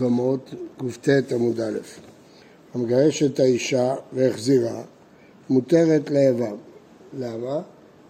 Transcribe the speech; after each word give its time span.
יבמות, 0.00 0.54
קט 1.02 1.32
עמוד 1.32 1.60
א'. 1.60 1.78
המגרש 2.74 3.22
את 3.22 3.40
האישה 3.40 3.94
והחזירה 4.12 4.82
מותרת 5.50 6.10
ליבם. 6.10 6.56
למה? 7.18 7.60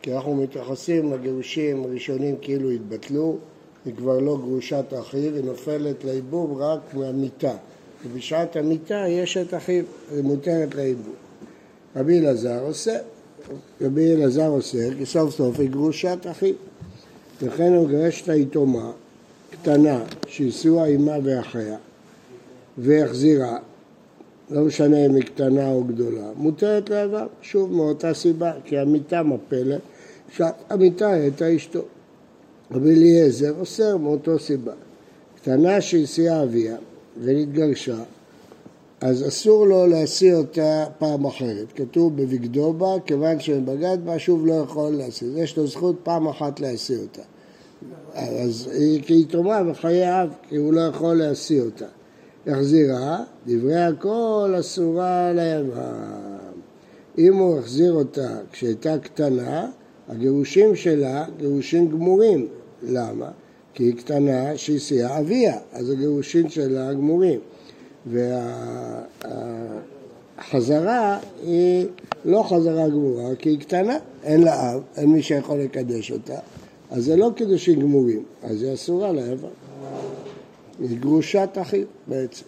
כי 0.03 0.15
אנחנו 0.15 0.35
מתייחסים 0.35 1.13
לגירושים 1.13 1.85
הראשונים 1.85 2.37
כאילו 2.41 2.71
התבטלו, 2.71 3.37
היא 3.85 3.95
כבר 3.95 4.19
לא 4.19 4.37
גרושת 4.37 4.85
אחיו, 5.01 5.35
היא 5.35 5.45
נופלת 5.45 6.05
לעיבוב 6.05 6.61
רק 6.61 6.95
מהמיטה. 6.95 7.57
ובשעת 8.05 8.57
המיטה 8.57 9.05
יש 9.09 9.37
את 9.37 9.55
אחיו, 9.55 9.85
היא 10.11 10.23
מותרת 10.23 10.75
לעיבוב. 10.75 11.15
רבי 11.97 12.19
אלעזר 12.19 12.65
עושה, 12.65 12.99
רבי 13.81 14.15
אלעזר 14.15 14.49
עושה, 14.49 14.89
כי 14.99 15.07
סוף 15.07 15.35
סוף 15.35 15.61
היא 15.61 15.71
גרושת 15.71 16.19
אחיו. 16.31 16.55
וכן 17.43 17.73
הוא 17.73 17.89
מגרש 17.89 18.23
את 18.23 18.29
היתומה 18.29 18.93
קטנה 19.51 20.05
שהסיעו 20.27 20.85
אימה 20.85 21.17
ואחיה 21.25 21.77
והחזירה, 22.79 23.59
לא 24.51 24.65
משנה 24.65 25.07
אם 25.07 25.15
היא 25.15 25.23
קטנה 25.23 25.71
או 25.71 25.85
גדולה, 25.85 26.27
מותרת 26.37 26.91
לעבר, 26.91 27.27
שוב 27.43 27.73
מאותה 27.73 28.15
סיבה, 28.15 28.53
כי 28.65 28.79
המיטה 28.79 29.23
מפלת, 29.23 29.81
שהמיטה 30.33 31.13
הייתה 31.13 31.57
אשתו. 31.57 31.83
רבי 32.71 32.91
אליעזר 32.91 33.55
אוסר 33.61 33.97
מאותו 33.97 34.39
סיבה. 34.39 34.73
קטנה 35.37 35.81
שהסיעה 35.81 36.43
אביה 36.43 36.77
ונתגרשה, 37.23 38.03
אז 39.01 39.29
אסור 39.29 39.67
לו 39.67 39.87
להשיא 39.87 40.35
אותה 40.35 40.85
פעם 40.99 41.25
אחרת. 41.25 41.67
כתוב 41.75 42.17
בבגדו 42.17 42.73
בה, 42.73 42.95
כיוון 43.07 43.41
שבגד 43.41 43.99
בה, 44.05 44.19
שוב 44.19 44.47
לא 44.47 44.55
יכול 44.55 44.93
להשיא. 44.93 45.29
יש 45.37 45.57
לו 45.57 45.67
זכות 45.67 45.97
פעם 46.03 46.29
אחת 46.29 46.61
להשיא 46.61 46.99
אותה. 46.99 47.23
אז 48.15 48.69
היא 48.73 49.03
כיתומה 49.03 49.63
בחיי 49.63 50.23
אב, 50.23 50.29
כי 50.49 50.57
הוא 50.57 50.73
לא 50.73 50.81
יכול 50.81 51.15
להשיא 51.15 51.61
אותה. 51.61 51.87
החזירה, 52.47 53.25
דברי 53.47 53.83
הכל 53.83 54.55
אסורה 54.61 55.33
להם. 55.33 55.71
אם 57.19 57.37
הוא 57.37 57.59
החזיר 57.59 57.93
אותה 57.93 58.37
כשהייתה 58.53 58.99
קטנה, 58.99 59.67
הגירושים 60.09 60.77
שלה 60.77 61.25
גירושים 61.39 61.89
גמורים. 61.89 62.47
למה? 62.83 63.29
כי 63.75 63.85
היא 63.85 63.97
קטנה 63.97 64.57
שהסיעה 64.57 65.21
אביה, 65.21 65.59
אז 65.73 65.91
הגירושים 65.91 66.49
שלה 66.49 66.93
גמורים. 66.93 67.41
והחזרה 70.39 71.19
היא 71.43 71.87
לא 72.25 72.43
חזרה 72.43 72.89
גמורה, 72.89 73.35
כי 73.39 73.49
היא 73.49 73.59
קטנה, 73.59 73.97
אין 74.23 74.43
לה 74.43 74.75
אב, 74.75 74.83
אין 74.97 75.09
מי 75.09 75.23
שיכול 75.23 75.59
לקדש 75.59 76.13
אותה. 76.13 76.39
אז 76.91 77.05
זה 77.05 77.17
לא 77.17 77.31
קידושים 77.37 77.81
גמורים, 77.81 78.23
אז 78.43 78.63
היא 78.63 78.75
אסורה 78.75 79.13
לאיבר. 79.13 79.49
היא 80.81 80.99
גרושת 81.01 81.49
אחיו 81.63 81.87
בעצם. 82.07 82.45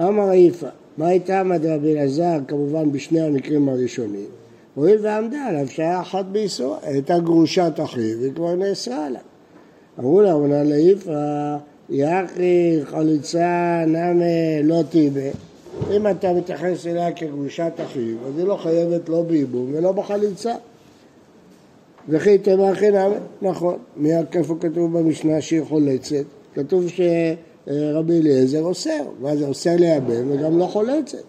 אמר 0.00 0.32
איפה, 0.32 0.66
מה 0.98 1.06
הייתה 1.06 1.40
עמד 1.40 1.66
רבי 1.66 1.92
אלעזר, 1.92 2.38
כמובן 2.48 2.92
בשני 2.92 3.20
המקרים 3.20 3.68
הראשונים? 3.68 4.26
הואיל 4.74 4.98
ועמדה 5.02 5.46
עליו 5.46 5.68
שהיה 5.68 6.00
אחת 6.00 6.24
באיסור, 6.24 6.76
הייתה 6.82 7.18
גרושת 7.18 7.72
אחיו, 7.84 8.18
והיא 8.20 8.32
כבר 8.34 8.54
נאסרה 8.54 9.06
עליו. 9.06 9.20
אמרו 9.98 10.20
לה, 10.20 10.34
אמנה 10.34 10.64
לאיפה, 10.64 11.12
יחי 11.90 12.80
חליצה 12.84 13.84
נמי 13.86 14.62
לא 14.62 14.82
תיבה. 14.90 15.30
אם 15.96 16.06
אתה 16.06 16.32
מתייחס 16.32 16.86
אליה 16.86 17.12
כגרושת 17.12 17.72
אחיו, 17.84 18.16
אז 18.26 18.38
היא 18.38 18.46
לא 18.46 18.56
חייבת 18.56 19.08
לא 19.08 19.22
בייבום 19.22 19.70
ולא 19.74 19.92
בחליצה. 19.92 20.54
וכי 22.08 22.38
תיבה 22.38 22.74
חינם, 22.74 23.12
נכון. 23.42 23.78
איפה 24.34 24.54
כתוב 24.60 24.98
במשנה 24.98 25.40
שהיא 25.40 25.62
חולצת? 25.68 26.24
כתוב 26.54 26.84
שרבי 26.88 28.20
אליעזר 28.20 28.62
אוסר, 28.62 29.02
ואז 29.22 29.42
אוסר 29.42 29.76
לייבם 29.76 30.30
וגם 30.30 30.58
לא 30.58 30.64
חולצת. 30.64 31.22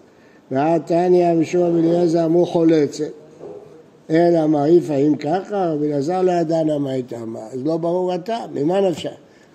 והתניא 0.50 1.32
משום 1.32 1.62
רבי 1.62 1.78
אליעזר 1.78 2.24
אמרו 2.24 2.46
חולצת. 2.46 3.10
אלא 4.10 4.46
מה, 4.46 4.66
איפה, 4.66 4.94
אם 4.94 5.16
ככה, 5.16 5.66
רבי 5.66 5.86
אלעזר 5.86 6.22
לא 6.22 6.32
ידענה 6.32 6.78
מה 6.78 6.90
הייתה 6.90 7.24
מה, 7.24 7.40
אז 7.52 7.64
לא 7.64 7.76
ברור 7.76 8.14
אתה, 8.14 8.38
ממה 8.54 8.80
נפשה? 8.80 9.10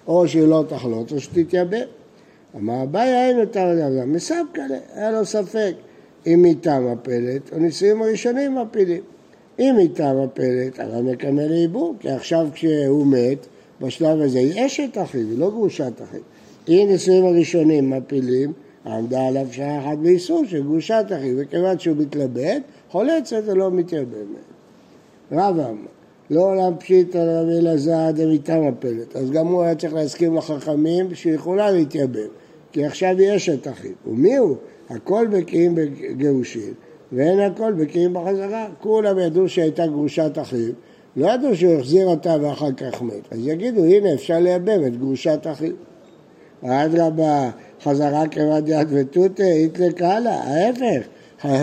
או 0.08 0.28
שהיא 0.28 0.48
לא 0.48 0.64
תחלוץ 0.68 1.12
או 1.12 1.20
שתתייבם. 1.20 1.78
אמר 2.56 2.84
אביי 2.84 3.14
אין 3.14 3.40
אותה 3.40 3.74
רבי 3.74 4.06
מספקלה, 4.06 4.78
היה 4.96 5.12
לו 5.12 5.26
ספק 5.26 5.74
אם 6.28 6.46
איתה 6.46 6.80
מפלת 6.80 7.54
או 7.54 7.60
נישואים 7.60 8.02
הראשונים 8.02 8.56
מפילים. 8.56 9.02
אם 9.60 9.76
איתה 9.80 10.14
מפלת, 10.14 10.80
הרי 10.80 11.02
מקמל 11.02 11.48
לעיבור, 11.48 11.96
כי 12.00 12.10
עכשיו 12.10 12.48
כשהוא 12.54 13.08
מת, 13.08 13.46
בשלב 13.82 14.22
הזה 14.22 14.40
היא 14.40 14.66
אשת 14.66 14.98
אחיו, 14.98 15.22
היא 15.30 15.40
לא 15.40 15.50
גרושת 15.50 15.94
אחיו. 16.04 16.22
אם 16.70 16.88
נישואים 16.90 17.26
הראשונים 17.26 17.90
מפילים, 17.90 18.54
עמדה 18.86 19.28
עליו 19.28 19.48
שעה 19.52 19.80
אחת 19.80 19.98
באיסור 19.98 20.46
של 20.46 20.64
גרושת 20.64 21.06
אחיו, 21.18 21.36
וכיוון 21.38 21.80
שהוא 21.80 21.98
מתלבט, 21.98 22.62
חולצת 22.90 23.42
ולא 23.46 23.72
מתייבמת. 23.72 24.46
רב 25.32 25.60
אמר, 25.60 25.72
לא 26.30 26.42
עולם 26.42 26.74
פשיטא 26.80 27.18
לרבי 27.18 27.58
אלעזר 27.58 28.12
דמיתה 28.12 28.60
מפלת, 28.60 29.16
אז 29.16 29.32
גם 29.32 29.48
הוא 29.48 29.64
היה 29.64 29.76
צריך 29.76 29.94
להסכים 29.94 30.36
לחכמים 30.36 31.16
שיכולה 31.16 31.72
להתייבם, 31.72 32.28
כי 32.72 32.86
עכשיו 32.86 33.18
היא 33.18 33.36
אשת 33.36 33.68
אחיו. 33.68 33.92
ומי 34.08 34.38
הוא? 34.38 34.56
הכל 34.90 35.28
בקיאים 35.32 35.76
בגירושין, 35.76 36.74
ואין 37.12 37.40
הכל 37.40 37.74
בקיאים 37.74 38.14
בחזרה. 38.14 38.68
כולם 38.82 39.20
ידעו 39.20 39.50
שהייתה 39.50 39.88
גרושת 39.88 40.38
אחיו, 40.42 40.74
לא 41.16 41.28
ידעו 41.32 41.56
שהוא 41.56 41.74
החזיר 41.74 42.08
אותה 42.08 42.36
ואחר 42.42 42.72
כך 42.72 43.02
מת. 43.02 43.32
אז 43.32 43.48
יגידו, 43.48 43.84
הנה 43.84 44.14
אפשר 44.14 44.40
לייבם 44.40 44.86
את 44.88 44.98
גרושת 44.98 45.48
אחיו. 45.52 45.74
אדרבה, 46.64 47.50
חזרה 47.84 48.28
כבד 48.28 48.64
יד 48.66 48.88
ותותא, 48.90 49.44
איתלק 49.44 50.02
הלאה, 50.02 50.34
ההפך. 50.34 51.08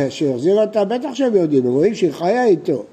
שהחזיר 0.08 0.60
אותה, 0.60 0.84
בטח 0.84 1.14
שהם 1.14 1.36
יודעים, 1.36 1.66
הם 1.66 1.72
רואים 1.72 1.94
שהיא 1.94 2.12
חיה 2.12 2.44
איתו. 2.44 2.84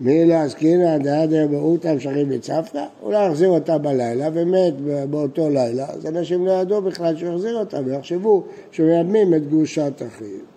מי 0.00 0.24
להזכינה 0.24 0.98
דעד 0.98 1.34
באותא 1.50 1.94
אפשרים 1.94 2.28
בצוותא? 2.28 2.84
אולי 3.02 3.26
החזיר 3.26 3.48
אותה 3.48 3.78
בלילה 3.78 4.28
ומת 4.32 4.74
באותו 5.10 5.50
לילה, 5.50 5.86
אז 5.88 6.06
אנשים 6.06 6.46
לא 6.46 6.52
ידעו 6.52 6.82
בכלל 6.82 7.16
שהוא 7.16 7.30
החזיר 7.30 7.58
אותה 7.58 7.78
ויחשבו 7.84 8.42
שמיידמים 8.72 9.34
את 9.34 9.48
גרושת 9.48 10.02
אחיו. 10.06 10.55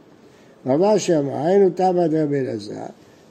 רבה 0.69 0.99
שאמר, 0.99 1.35
היינו 1.35 1.69
תמא 1.69 2.07
דרבי 2.07 2.39
אלעזר, 2.39 2.73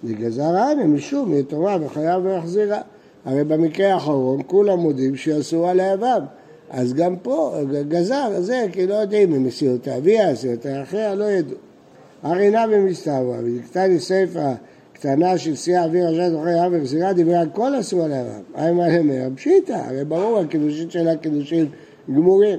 נגזר 0.02 0.56
ענה 0.56 0.84
משום 0.84 1.34
יתומה 1.34 1.76
וחייב 1.80 2.24
ויחזירה. 2.24 2.80
הרי 3.24 3.44
במקרה 3.44 3.94
האחרון 3.94 4.40
כולם 4.46 4.78
מודים 4.78 5.16
שהיא 5.16 5.40
אסורה 5.40 5.74
ליבם. 5.74 6.24
אז 6.70 6.94
גם 6.94 7.16
פה 7.16 7.56
גזר, 7.88 8.40
זה 8.40 8.66
כי 8.72 8.86
לא 8.86 8.94
יודעים 8.94 9.34
אם 9.34 9.46
הסיעו 9.46 9.72
אותה 9.72 9.96
אביה, 9.96 10.28
אותה 10.50 10.82
אחיה, 10.82 11.14
לא 11.14 11.24
ידעו. 11.24 11.56
הרי 12.22 12.50
נא 12.50 12.66
במסתברא, 12.66 13.36
ודקתני 13.44 14.00
סיפא 14.00 14.52
קטנה 14.92 15.38
של 15.38 15.54
שיאה 15.54 15.84
אוויר 15.84 16.08
רשת 16.08 16.36
אחרי 16.40 16.66
אב 16.66 16.72
וחזירה 16.74 17.12
דברי 17.12 17.36
הכל 17.36 17.80
אסור 17.80 18.02
עליה 18.02 18.22
רב. 18.22 18.42
איימה 18.54 18.88
למר, 18.88 19.28
פשיטא, 19.34 19.72
הרי 19.72 20.04
ברור 20.04 20.38
הקידושין 20.38 20.90
שלה 20.90 21.16
קידושין 21.16 21.66
גמורים. 22.10 22.58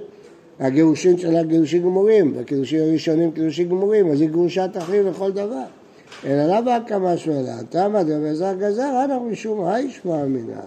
הגירושין 0.59 1.17
שלה 1.17 1.43
גירושין 1.43 1.81
גמורים, 1.81 2.33
והקידושין 2.35 2.79
הראשונים 2.79 3.31
קידושין 3.31 3.69
גמורים, 3.69 4.11
אז 4.11 4.21
היא 4.21 4.29
גרושת 4.29 4.69
אחים 4.77 5.07
לכל 5.07 5.31
דבר. 5.31 5.63
אלא 6.25 6.59
לאו 6.59 6.71
כמה 6.87 7.17
שואלה, 7.17 7.57
תמה 7.69 8.03
דבזר 8.03 8.53
גזר, 8.53 9.05
אנא 9.05 9.19
משום 9.19 9.61
מה 9.61 9.79
ישמע 9.79 10.25
מנה. 10.25 10.61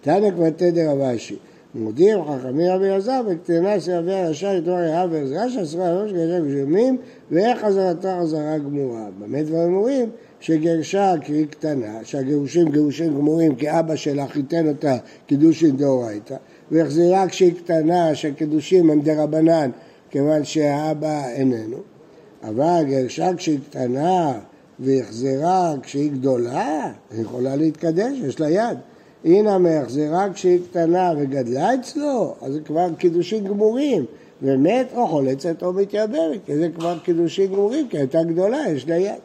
תנא 0.00 0.30
כבר 0.30 0.50
תדר 0.50 0.90
רבשי. 0.90 1.36
מודיעים 1.74 2.18
חכמי 2.24 2.68
רבי 2.68 2.86
אלעזר 2.86 3.22
בקטנה 3.22 3.74
אבי 3.98 4.12
הרשע 4.12 4.54
לתור 4.54 4.74
רעב 4.74 5.12
ועזרה 5.12 5.50
שעשרה 5.50 5.88
יום 5.88 6.08
שגרשה 6.08 6.40
גשמים 6.40 6.96
ואיך 7.30 7.64
חזרתה 7.64 8.18
חזרה 8.22 8.58
גמורה. 8.58 9.06
במה 9.18 9.42
דברים 9.42 9.74
אומרים? 9.74 10.10
שגרשה 10.40 11.14
קרי 11.24 11.46
קטנה, 11.46 11.98
שהגירושים 12.04 12.68
גירושים 12.68 13.14
גמורים 13.14 13.54
כי 13.54 13.70
אבא 13.70 13.96
שלה 13.96 14.26
חיתן 14.26 14.68
אותה 14.68 14.96
קידושין 15.26 15.76
דאורייתא 15.76 16.36
והחזירה 16.72 17.28
כשהיא 17.28 17.54
קטנה 17.54 18.14
שהקידושים 18.14 18.90
הם 18.90 19.00
דרבנן 19.00 19.70
כיוון 20.10 20.44
שהאבא 20.44 21.28
איננו 21.28 21.76
אבל 22.44 22.82
גרשה 22.88 23.34
כשהיא 23.36 23.58
קטנה 23.70 24.32
והחזירה 24.80 25.74
כשהיא 25.82 26.12
גדולה, 26.12 26.92
היא 27.10 27.22
יכולה 27.22 27.56
להתקדש, 27.56 28.18
יש 28.18 28.40
לה 28.40 28.50
יד. 28.50 28.78
הנה 29.24 29.58
מהחזירה 29.58 30.32
כשהיא 30.34 30.58
קטנה 30.70 31.12
וגדלה 31.18 31.74
אצלו, 31.74 32.34
אז 32.42 32.52
זה 32.52 32.60
כבר 32.60 32.88
קידושים 32.98 33.44
גמורים. 33.44 34.04
ומת 34.42 34.86
או 34.94 35.08
חולצת 35.08 35.62
או 35.62 35.72
מתייבמת, 35.72 36.40
כי 36.46 36.56
זה 36.56 36.68
כבר 36.74 36.98
קידושים 36.98 37.52
גמורים, 37.52 37.88
כי 37.88 37.98
הייתה 37.98 38.22
גדולה, 38.22 38.58
יש 38.68 38.88
לה 38.88 38.96
יד. 38.96 39.20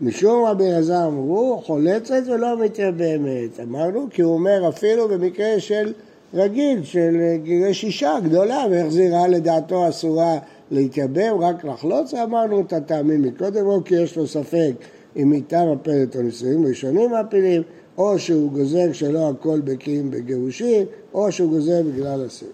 משום 0.00 0.44
רבי 0.44 0.64
אלעזר 0.64 1.06
אמרו, 1.06 1.62
חולצת 1.66 2.22
ולא 2.26 2.64
מתייבמת. 2.64 3.60
אמרנו, 3.62 4.06
כי 4.10 4.22
הוא 4.22 4.34
אומר 4.34 4.68
אפילו 4.68 5.08
במקרה 5.08 5.60
של 5.60 5.92
רגיל, 6.34 6.84
של 6.84 7.36
גירש 7.42 7.84
אישה 7.84 8.14
גדולה, 8.24 8.64
והחזירה 8.70 9.28
לדעתו 9.28 9.88
אסורה 9.88 10.38
להתייבם, 10.70 11.38
רק 11.40 11.64
לחלוץ, 11.64 12.14
אמרנו 12.14 12.60
את 12.60 12.72
הטעמים 12.72 13.22
מקודם, 13.22 13.66
או 13.66 13.84
כי 13.84 13.94
יש 13.94 14.16
לו 14.16 14.26
ספק 14.26 14.72
אם 15.16 15.32
איתה 15.32 15.64
מפלת 15.64 16.16
או 16.16 16.22
נישואים 16.22 16.66
ראשונים 16.66 17.10
מפילים, 17.20 17.62
או 17.98 18.18
שהוא 18.18 18.52
גוזר 18.52 18.92
שלא 18.92 19.30
הכל 19.30 19.60
בקיאים 19.60 20.10
בגירושים, 20.10 20.86
או 21.14 21.32
שהוא 21.32 21.50
גוזר 21.50 21.82
בגלל 21.82 22.24
הסיר. 22.26 22.48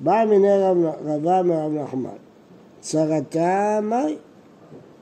בא 0.00 0.24
מיני 0.28 0.48
רבה 1.04 1.42
מרב 1.42 1.72
נחמן, 1.72 2.10
צרתה 2.80 3.78
מהי? 3.82 4.16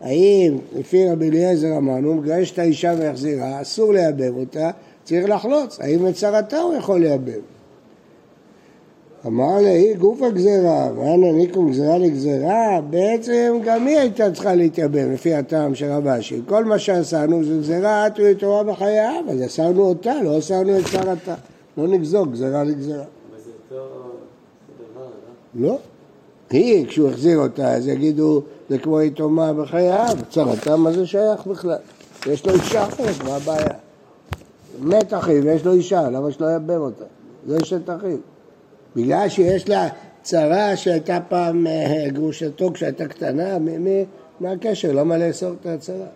האם 0.01 0.59
לפי 0.79 1.09
רבי 1.09 1.29
אליעזר 1.29 1.77
אמרנו, 1.77 2.15
מגרש 2.15 2.53
את 2.53 2.59
האישה 2.59 2.95
והחזירה, 2.99 3.63
אסור 3.63 3.93
לייבם 3.93 4.37
אותה, 4.37 4.71
צריך 5.05 5.29
לחלוץ, 5.29 5.81
האם 5.81 6.09
את 6.09 6.15
צרתה 6.15 6.61
הוא 6.61 6.75
יכול 6.75 7.01
לייבם? 7.01 7.54
אמר 9.26 9.61
לה, 9.61 9.94
גוף 9.99 10.23
הגזרה, 10.23 10.88
ואנא 10.97 11.32
ניקום 11.32 11.71
גזרה 11.71 11.99
לגזרה, 11.99 12.81
בעצם 12.91 13.59
גם 13.65 13.87
היא 13.87 13.99
הייתה 13.99 14.32
צריכה 14.32 14.55
להתייבם, 14.55 15.12
לפי 15.12 15.35
הטעם 15.35 15.75
של 15.75 15.91
רב 15.91 16.06
אשי. 16.06 16.41
כל 16.47 16.65
מה 16.65 16.79
שעשינו 16.79 17.44
זה 17.44 17.59
גזרה, 17.59 18.06
עטו 18.06 18.23
לתורה 18.23 18.62
בחייו, 18.62 19.25
אז 19.29 19.44
אסרנו 19.47 19.82
אותה, 19.82 20.23
לא 20.23 20.38
אסרנו 20.38 20.79
את 20.79 20.85
צרתה. 20.85 21.35
לא 21.76 21.88
נגזור 21.88 22.26
גזרה 22.26 22.65
לגזרה. 22.65 22.97
אבל 22.97 23.38
זה 23.44 23.50
אותו 23.76 23.88
דבר, 24.93 25.06
לא? 25.55 25.79
היא, 26.50 26.87
כשהוא 26.87 27.09
החזיר 27.09 27.38
אותה, 27.38 27.75
אז 27.75 27.88
יגידו, 27.88 28.43
זה 28.70 28.79
כמו 28.79 29.00
יתומה 29.00 29.53
בחייו, 29.53 30.17
צרתה, 30.31 30.77
מה 30.77 30.93
זה 30.93 31.06
שייך 31.06 31.47
בכלל? 31.47 31.77
יש 32.27 32.47
לו 32.47 32.55
אישה 32.55 32.85
אחרת, 32.85 33.25
מה 33.25 33.37
הבעיה? 33.37 33.75
מת 34.81 35.15
אחיו, 35.15 35.49
יש 35.49 35.65
לו 35.65 35.73
אישה, 35.73 36.11
למה 36.11 36.32
שלא 36.32 36.56
יבם 36.56 36.81
אותה? 36.81 37.05
זה 37.47 37.56
אשת 37.62 37.91
אחיו. 37.91 38.34
בגלל 38.96 39.29
שיש 39.29 39.69
לה 39.69 39.88
צרה 40.23 40.76
שהייתה 40.76 41.19
פעם 41.29 41.67
אה, 41.67 42.08
גרושתו 42.08 42.73
כשהייתה 42.73 43.08
קטנה, 43.08 43.58
מי, 43.58 44.05
מה 44.41 44.52
הקשר? 44.52 44.93
למה 44.93 45.19
לאסור 45.19 45.52
את 45.61 45.67
הצרה? 45.67 46.06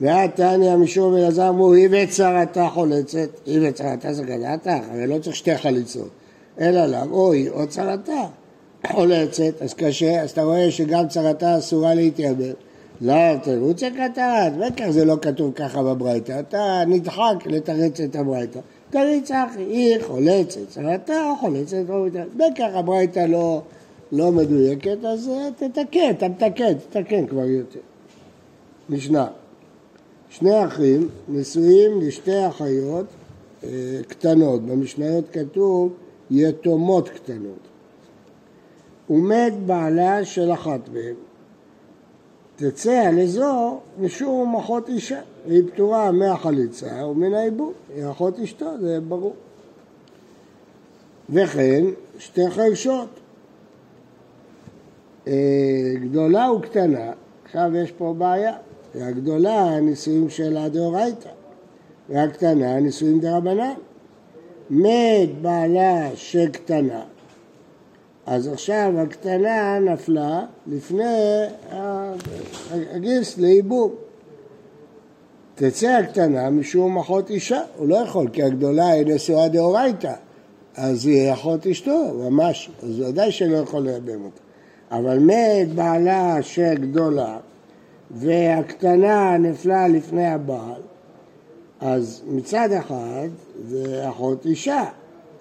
ועד 0.00 0.30
תניא 0.30 0.76
משום 0.76 1.16
אלעזר 1.16 1.48
אמרו, 1.48 1.72
היא 1.72 1.88
וצרתה 1.90 2.68
חולצת, 2.68 3.28
היא 3.46 3.60
וצרתה 3.62 4.08
גדלתה, 4.12 4.78
הרי 4.90 5.06
לא 5.06 5.18
צריך 5.18 5.36
שתי 5.36 5.56
חליצות, 5.56 6.08
אלא 6.60 6.86
למה, 6.86 7.12
או 7.12 7.32
היא 7.32 7.50
או 7.50 7.66
צרתה 7.66 8.22
חולצת, 8.86 9.62
אז 9.62 9.74
קשה, 9.74 10.22
אז 10.22 10.30
אתה 10.30 10.42
רואה 10.42 10.70
שגם 10.70 11.08
צרתה 11.08 11.58
אסורה 11.58 11.94
להתייבם. 11.94 12.52
לא, 13.00 13.36
תירוץ 13.42 13.82
הקטן, 13.82 14.48
בטח 14.60 14.90
זה 14.90 15.04
לא 15.04 15.16
כתוב 15.22 15.52
ככה 15.52 15.82
בברייתא, 15.82 16.40
אתה 16.40 16.82
נדחק 16.86 17.46
לתרץ 17.46 18.00
את 18.00 18.16
הברייתא. 18.16 18.60
אחי, 19.32 19.62
היא 19.62 19.96
חולצת, 20.02 20.60
צרתה 20.68 21.32
חולצת, 21.40 21.82
בכך 22.36 22.70
הברייתא 22.74 23.20
לא, 23.20 23.62
לא 24.12 24.32
מדויקת, 24.32 25.04
אז 25.04 25.28
אה, 25.28 25.48
תתקן, 25.56 26.10
אתה 26.10 26.28
מתקן, 26.28 26.74
תתקן 26.74 27.26
כבר 27.26 27.44
יותר. 27.44 27.80
משנה, 28.88 29.26
שני 30.30 30.64
אחים 30.64 31.08
נשואים 31.28 32.00
לשתי 32.00 32.48
אחיות 32.48 33.06
אה, 33.64 33.68
קטנות, 34.08 34.66
במשניות 34.66 35.24
כתוב 35.32 35.92
יתומות 36.30 37.08
קטנות. 37.08 37.68
ומת 39.10 39.52
בעלה 39.66 40.24
של 40.24 40.52
אחת 40.52 40.88
מהן. 40.92 41.31
תצא 42.62 43.04
על 43.08 43.20
אזור 43.20 43.80
משום 43.98 44.56
אחות 44.56 44.88
אישה, 44.88 45.20
והיא 45.46 45.62
פטורה 45.72 46.12
מהחליצה 46.12 47.06
ומן 47.06 47.34
העיבור, 47.34 47.72
היא 47.94 48.10
אחות 48.10 48.38
אשתו, 48.38 48.78
זה 48.80 49.00
ברור. 49.00 49.34
וכן 51.30 51.84
שתי 52.18 52.50
חרשות, 52.50 53.08
אה, 55.26 55.32
גדולה 55.94 56.52
וקטנה, 56.52 57.12
עכשיו 57.44 57.70
יש 57.76 57.92
פה 57.92 58.14
בעיה, 58.18 58.54
והגדולה 58.94 59.80
נישואים 59.80 60.30
של 60.30 60.56
הדאורייתא, 60.56 61.30
והקטנה 62.08 62.80
נישואים 62.80 63.20
דרבנן. 63.20 63.74
מת 64.70 65.28
בעלה 65.42 66.10
שקטנה, 66.14 67.02
אז 68.26 68.48
עכשיו 68.48 68.92
הקטנה 68.98 69.78
נפלה 69.78 70.44
לפני 70.66 71.44
הגיס 72.92 73.38
לייבום. 73.38 73.90
תצא 75.54 75.88
הקטנה 75.88 76.50
משום 76.50 76.98
אחות 76.98 77.30
אישה, 77.30 77.60
הוא 77.76 77.88
לא 77.88 77.96
יכול, 77.96 78.28
כי 78.32 78.42
הגדולה 78.42 78.88
היא 78.88 79.06
נשואה 79.06 79.48
דאורייתא, 79.48 80.12
אז 80.76 81.06
היא 81.06 81.32
אחות 81.32 81.66
אשתו, 81.66 82.14
ממש, 82.14 82.70
אז 82.82 83.00
ודאי 83.00 83.32
שלא 83.32 83.56
יכול 83.56 83.82
לייבם 83.82 84.24
אותה. 84.24 84.40
אבל 84.90 85.18
מת 85.18 85.74
בעלה 85.74 86.42
שגדולה 86.42 87.38
והקטנה 88.10 89.36
נפלה 89.38 89.88
לפני 89.88 90.26
הבעל, 90.26 90.82
אז 91.80 92.22
מצד 92.26 92.68
אחד 92.72 93.28
זה 93.68 94.08
אחות 94.08 94.46
אישה, 94.46 94.84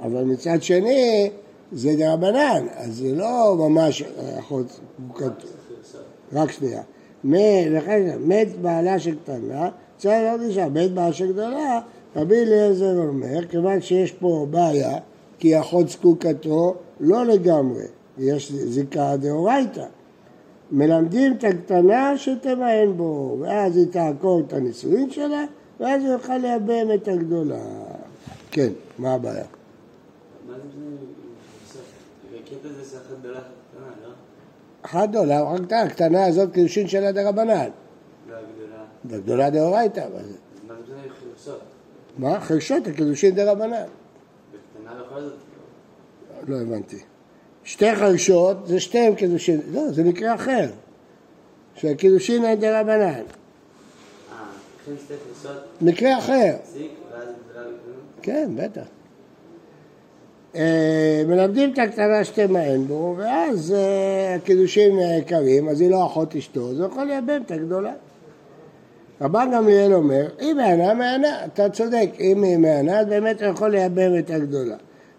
אבל 0.01 0.23
מצד 0.23 0.63
שני 0.63 1.29
זה 1.71 1.95
דרבנן, 1.97 2.65
אז 2.75 2.95
זה 2.95 3.15
לא 3.15 3.55
ממש 3.59 4.03
אחות. 4.39 4.79
רק 6.33 6.51
שנייה. 6.51 6.81
מת 7.23 8.47
בעלה 8.61 8.99
שקטנה, 8.99 9.69
צריך 9.97 10.31
עוד 10.31 10.41
אישה, 10.41 10.69
מת 10.69 10.91
בעלה 10.91 11.13
שקטנה, 11.13 11.79
רבי 12.15 12.35
אליעזר 12.35 12.97
אומר, 12.97 13.47
כיוון 13.49 13.81
שיש 13.81 14.11
פה 14.11 14.47
בעיה, 14.49 14.97
כי 15.39 15.59
אחות 15.59 15.89
זקוקתו 15.89 16.75
לא 16.99 17.25
לגמרי, 17.25 17.83
יש 18.17 18.51
זיקה 18.51 19.17
דאורייתא. 19.17 19.85
מלמדים 20.71 21.33
את 21.33 21.43
הקטנה 21.43 22.17
שתמאן 22.17 22.97
בו, 22.97 23.37
ואז 23.39 23.77
היא 23.77 23.87
תעקור 23.91 24.41
את 24.47 24.53
הנישואין 24.53 25.09
שלה, 25.09 25.45
ואז 25.79 26.03
הוא 26.03 26.11
יוכל 26.11 26.37
לייבם 26.37 26.93
את 26.93 27.07
הגדולה. 27.07 27.63
כן, 28.51 28.69
מה 28.97 29.13
הבעיה? 29.13 29.45
אחת 33.37 33.60
גדולה, 34.85 35.43
אחת 35.43 35.59
קטנה, 35.61 35.81
הקטנה 35.81 36.25
הזאת 36.25 36.53
קידושין 36.53 36.87
שלה 36.87 37.11
דרבנן. 37.11 37.69
והגדולה 39.05 39.49
דאורייתא. 39.49 39.99
מה 40.67 40.75
זה 40.87 40.93
חרשות? 41.19 41.61
מה? 42.17 42.39
חרשות, 42.39 42.87
הקידושין 42.87 43.35
דרבנן. 43.35 43.73
בקטנה 43.73 45.03
בכל 45.03 45.21
זאת? 45.21 45.33
לא 46.47 46.61
הבנתי. 46.61 46.99
שתי 47.63 47.95
חרשות 47.95 48.67
זה 48.67 48.79
שתיהם 48.79 49.15
קידושין, 49.15 49.61
לא, 49.71 49.91
זה 49.91 50.03
מקרה 50.03 50.35
אחר. 50.35 50.69
שהקידושין 51.75 52.45
הם 52.45 52.59
דרבנן. 52.59 53.13
אה, 53.13 53.23
מקרה 55.81 56.17
אחר. 56.19 56.55
כן, 58.21 58.51
בטח. 58.55 58.85
אה, 60.55 61.23
מלמדים 61.27 61.73
את 61.73 61.79
הקטנה 61.79 62.23
שתמאן 62.23 62.83
בו, 62.87 63.15
ואז 63.17 63.73
אה, 63.77 64.35
הקידושים 64.35 64.99
נעקרים, 65.27 65.69
אז 65.69 65.81
היא 65.81 65.91
לא 65.91 66.05
אחות 66.05 66.35
אשתו, 66.35 66.69
אז 66.69 66.79
הוא 66.79 66.87
יכול 66.87 67.03
לייבם 67.03 67.41
את 67.45 67.51
הגדולה. 67.51 67.93
רבן 69.21 69.49
גמליאל 69.53 69.93
אומר, 69.93 70.27
היא 70.39 70.53
מיאנה, 70.53 70.93
מיאנה, 70.93 71.45
אתה 71.45 71.69
צודק, 71.69 72.09
אם 72.19 72.43
היא 72.43 72.57
מיאנה, 72.57 72.99
אז 72.99 73.07
באמת 73.07 73.41
הוא 73.41 73.49
יכול 73.49 73.69
לייבם 73.69 74.17
את 74.19 74.29
הגדולה. 74.29 74.75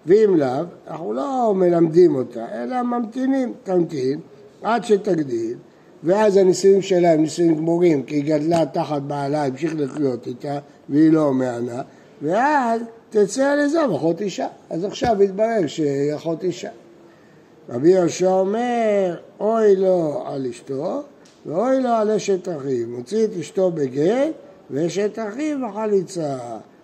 ואם 0.07 0.37
לאו, 0.37 0.49
אנחנו 0.89 1.13
לא 1.13 1.53
מלמדים 1.57 2.15
אותה, 2.15 2.47
אלא 2.55 2.83
ממתינים, 2.83 3.53
תמתין, 3.63 4.21
עד 4.63 4.85
שתגדיל, 4.85 5.57
ואז 6.05 6.37
הנישואים 6.37 6.83
שלה 6.83 7.13
הם 7.13 7.21
נישואים 7.21 7.55
גמורים, 7.55 8.03
כי 8.03 8.15
היא 8.15 8.25
גדלה 8.25 8.67
תחת 8.67 9.03
בעלה, 9.03 9.45
המשיך 9.45 9.75
לחיות 9.77 10.27
איתה, 10.27 10.59
והיא 10.89 11.13
לא 11.13 11.35
מהנה, 11.35 11.83
ואז 12.23 12.81
תצא 13.11 13.45
על 13.45 13.61
עזוב 13.61 13.95
אחות 13.95 14.21
אישה. 14.21 14.47
אז 14.71 14.85
עכשיו 14.85 15.23
התברר 15.23 15.67
שהיא 15.67 16.15
אחות 16.15 16.45
אישה. 16.45 16.71
רבי 17.69 17.91
יהושע 17.91 18.31
אומר, 18.31 19.17
אוי 19.41 19.77
לו 19.77 20.23
על 20.27 20.47
אשתו, 20.47 21.03
ואוי 21.47 21.81
לו 21.81 21.89
על 21.89 22.11
אשת 22.11 22.49
אחיו. 22.49 22.89
מוציא 22.89 23.25
את 23.25 23.31
אשתו 23.41 23.71
בגט, 23.71 24.33
ואשת 24.71 25.19
אחיו 25.19 25.59
בחליצה. 25.69 26.37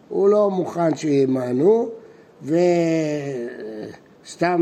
הוא 0.08 0.28
לא 0.28 0.50
מוכן 0.50 0.96
שימנו, 0.96 1.88
וסתם 2.42 2.58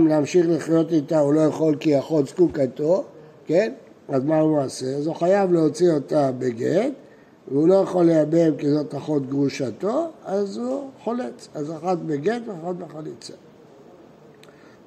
להמשיך 0.09 0.47
לחיות 0.49 0.93
איתה 0.93 1.19
הוא 1.19 1.35
לא 1.35 1.41
יכול 1.41 1.77
כי 1.81 1.99
אחות 1.99 2.29
זקוקתו, 2.29 3.05
כן? 3.47 3.73
אז 4.09 4.25
מה 4.25 4.41
הוא 4.41 4.63
עושה? 4.63 4.87
אז 4.87 5.07
הוא 5.07 5.15
חייב 5.15 5.53
להוציא 5.53 5.93
אותה 5.93 6.31
בגט, 6.39 6.93
והוא 7.51 7.69
לא 7.69 7.75
יכול 7.75 8.05
לייבם 8.05 8.57
כי 8.59 8.71
זאת 8.71 8.95
אחות 8.95 9.29
גרושתו, 9.29 10.09
אז 10.25 10.59
הוא 10.59 10.91
חולץ. 11.05 11.49
אז 11.55 11.73
אחת 11.73 11.99
בגט 11.99 12.43
ואחת 12.47 12.75
בחליצה. 12.77 13.33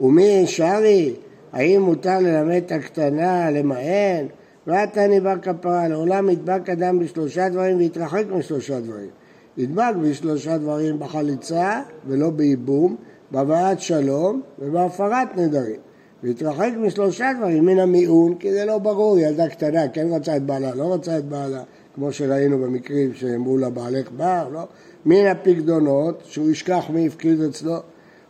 ומי 0.01 0.48
שרי, 0.48 1.16
האם 1.54 1.82
מותר 1.82 2.20
ללמד 2.20 2.62
את 2.66 2.72
הקטנה 2.72 3.51
למען? 3.51 4.25
ואתה 4.68 5.08
ניבא 5.08 5.36
כפרה, 5.42 5.88
לעולם 5.88 6.30
ידבק 6.30 6.70
אדם 6.70 7.00
בשלושה 7.00 7.50
דברים 7.50 7.78
ויתרחק 7.78 8.24
משלושה 8.32 8.80
דברים. 8.80 9.10
ידבק 9.58 9.94
בשלושה 10.01 10.58
דברים 10.58 11.00
בחליצה 11.00 11.82
ולא 12.08 12.30
בייבום, 12.30 12.96
בהבאת 13.32 13.80
שלום 13.80 14.42
ובהפרת 14.60 15.38
נדרים. 15.38 15.80
והתרחק 16.24 16.70
משלושה 16.78 17.32
דברים, 17.38 17.66
מן 17.66 17.80
המיעון, 17.80 18.36
כי 18.36 18.54
זה 18.54 18.66
לא 18.66 18.78
ברור, 18.78 19.20
ילדה 19.20 19.50
קטנה, 19.50 19.88
כן 19.88 20.08
רצה 20.12 20.36
את 20.36 20.44
בעלה, 20.44 20.75
לא 20.75 20.94
רצה 20.94 21.18
את 21.18 21.25
בעלה, 21.25 21.63
כמו 22.00 22.13
שראינו 22.13 22.58
במקרים 22.58 23.13
שאמרו 23.13 23.58
לה 23.58 23.70
בעלך 23.70 24.12
בר, 24.18 24.48
לא? 24.51 24.62
מן 25.06 25.25
הפקדונות, 25.25 26.22
שהוא 26.25 26.50
ישכח 26.50 26.86
מי 26.89 27.08
הפקיד 27.08 27.41
אצלו, 27.41 27.75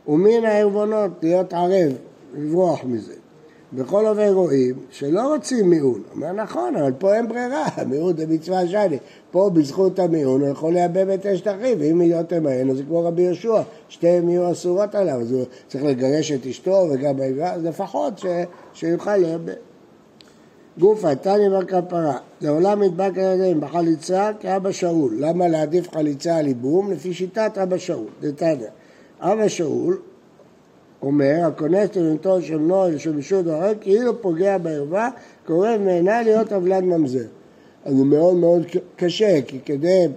ומן 0.08 0.46
הערבונות 0.46 1.12
להיות 1.22 1.54
ערב, 1.54 1.92
לברוח 2.38 2.84
מזה. 2.84 3.14
בכל 3.74 4.08
אופן 4.08 4.34
רואים 4.34 4.76
שלא 4.90 5.34
רוצים 5.34 5.70
מיעון. 5.70 6.02
אומר 6.16 6.32
נכון, 6.32 6.76
אבל 6.76 6.92
פה 6.98 7.16
אין 7.16 7.28
ברירה, 7.28 7.66
מיעון 7.90 8.18
זה 8.18 8.28
מצווה 8.28 8.68
שני. 8.68 8.98
פה 9.32 9.50
בזכות 9.54 10.00
המיעון 10.00 10.42
הוא 10.42 10.50
יכול 10.50 10.74
לייבם 10.74 11.14
את 11.14 11.26
אשת 11.26 11.48
אחיו, 11.48 11.80
ואם 11.80 11.98
מיעוט 11.98 12.30
תמהן, 12.30 12.70
אז 12.70 12.78
זה 12.78 12.84
כמו 12.84 13.04
רבי 13.04 13.22
יהושע, 13.22 13.62
שתיהן 13.90 14.30
יהיו 14.30 14.52
אסורות 14.52 14.96
עליו, 14.96 15.22
אז 15.22 15.32
הוא 15.32 15.46
צריך 15.68 15.84
לגרש 15.84 16.32
את 16.32 16.46
אשתו 16.46 16.88
וגם 16.92 17.16
אז 17.44 17.64
לפחות 17.64 18.20
ש... 18.20 18.26
שיוכל 18.74 19.18
לייבם. 19.18 19.69
גופה, 20.80 21.16
תני 21.16 21.50
בכפרה, 21.50 22.18
לעולם 22.42 22.84
נדבק 22.84 23.12
ידיהם 23.16 23.62
בחליצה 23.62 24.32
כאבא 24.40 24.72
שאול. 24.72 25.16
למה 25.20 25.48
להעדיף 25.48 25.92
חליצה 25.94 26.38
על 26.38 26.48
ייבום? 26.48 26.92
לפי 26.92 27.14
שיטת 27.14 27.58
אבא 27.64 27.78
שאול, 27.78 28.08
דתניא. 28.22 28.68
אבא 29.20 29.48
שאול 29.48 30.00
אומר, 31.02 31.36
הכונס 31.48 31.90
תבנתו 31.90 32.42
של 32.42 32.58
נוי 32.58 32.96
ושל 32.96 33.12
בישוד 33.12 33.48
הרג, 33.48 33.78
כאילו 33.82 34.22
פוגע 34.22 34.58
בערווה, 34.58 35.10
קורא 35.46 35.78
ממנה 35.78 36.22
להיות 36.22 36.52
עוולד 36.52 36.84
ממזר. 36.84 37.28
אז 37.86 37.96
זה 37.96 38.04
מאוד 38.04 38.36
מאוד 38.36 38.66
קשה, 38.96 39.42
כי 39.48 39.60
כדי 39.66 40.08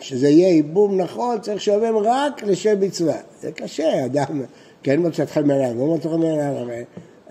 שזה 0.00 0.28
יהיה 0.28 0.48
ייבום 0.48 1.00
נכון, 1.00 1.40
צריך 1.40 1.60
שיובם 1.60 1.96
רק 1.96 2.42
לשם 2.42 2.80
מצווה. 2.80 3.16
זה 3.40 3.52
קשה, 3.52 4.04
אדם 4.04 4.42
כן 4.82 5.00
מוצא 5.00 5.22
את 5.22 5.30
חמלה, 5.30 5.72
לא 5.72 5.86
מוצא 5.86 6.08
חמלה, 6.08 6.48
הרי 6.48 6.84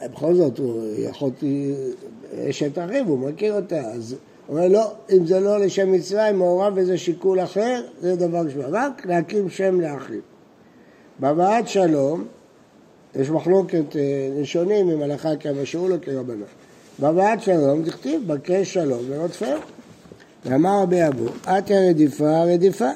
בכל 0.04 0.36
זאת 0.36 0.58
הוא 0.58 0.84
יכול, 0.98 1.30
אשת 2.50 2.77
אחיו, 2.77 3.08
הוא 3.08 3.20
מכיר 3.20 3.56
אותה, 3.56 3.80
אז 3.80 4.16
הוא 4.48 4.58
אומר 4.58 4.68
לא, 4.68 4.92
אם 5.12 5.25
זה 5.25 5.39
לא 5.39 5.60
לשם 5.60 5.92
מצווה, 5.92 6.30
אם 6.30 6.38
מעורב 6.38 6.96
שיקול 6.96 7.44
אחר, 7.44 7.82
זה 8.01 8.16
דבר 8.16 8.50
שבא, 8.50 8.68
רק 8.72 9.06
להקים 9.06 9.50
שם 9.50 9.82
לאחיו. 9.82 10.20
בבאת 11.20 11.68
שלום, 11.68 12.25
יש 13.16 13.30
מחלוקת 13.30 13.96
ראשונים 14.39 14.89
אה, 14.89 14.94
אם 14.94 15.01
הלכה 15.01 15.36
כמשאול 15.36 15.94
או 15.94 15.98
כרבנה. 16.01 16.46
בבאת 17.00 17.42
שלום 17.42 17.84
תכתיב 17.84 18.22
בקש 18.27 18.74
שלום 18.74 19.00
ורודפהו. 19.08 19.60
ואמר 20.46 20.82
רבי 20.82 21.08
אבו, 21.08 21.25
את 21.44 21.72
הרדיפה 21.72 22.44
רדיפה. 22.44 22.89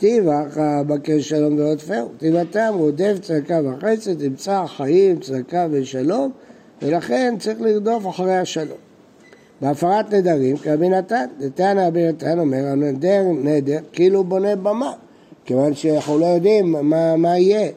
כתיב 0.00 0.28
אחא 0.28 0.82
בקש 0.86 1.28
שלום 1.28 1.58
ורודפהו. 1.58 2.08
כתיבתם 2.16 2.72
רודף 2.74 3.14
צדקה 3.22 3.60
וחסד, 3.64 4.18
תמצא 4.18 4.64
חיים, 4.66 5.20
צדקה 5.20 5.66
ושלום, 5.70 6.30
ולכן 6.82 7.34
צריך 7.38 7.60
לרדוף 7.60 8.06
אחרי 8.08 8.36
השלום. 8.36 8.78
בהפרת 9.60 10.14
נדרים 10.14 10.56
כרבי 10.56 10.88
נתן, 10.88 11.26
נתנא 11.40 11.86
רבי 11.86 12.08
נתן 12.08 12.38
אומר, 12.38 12.66
הנדר 12.66 13.22
נדר 13.42 13.78
כאילו 13.92 14.24
בונה 14.24 14.56
במה, 14.56 14.92
כיוון 15.44 15.74
שאנחנו 15.74 16.18
לא 16.18 16.26
יודעים 16.26 16.72
מה, 16.72 17.16
מה 17.16 17.38
יהיה. 17.38 17.68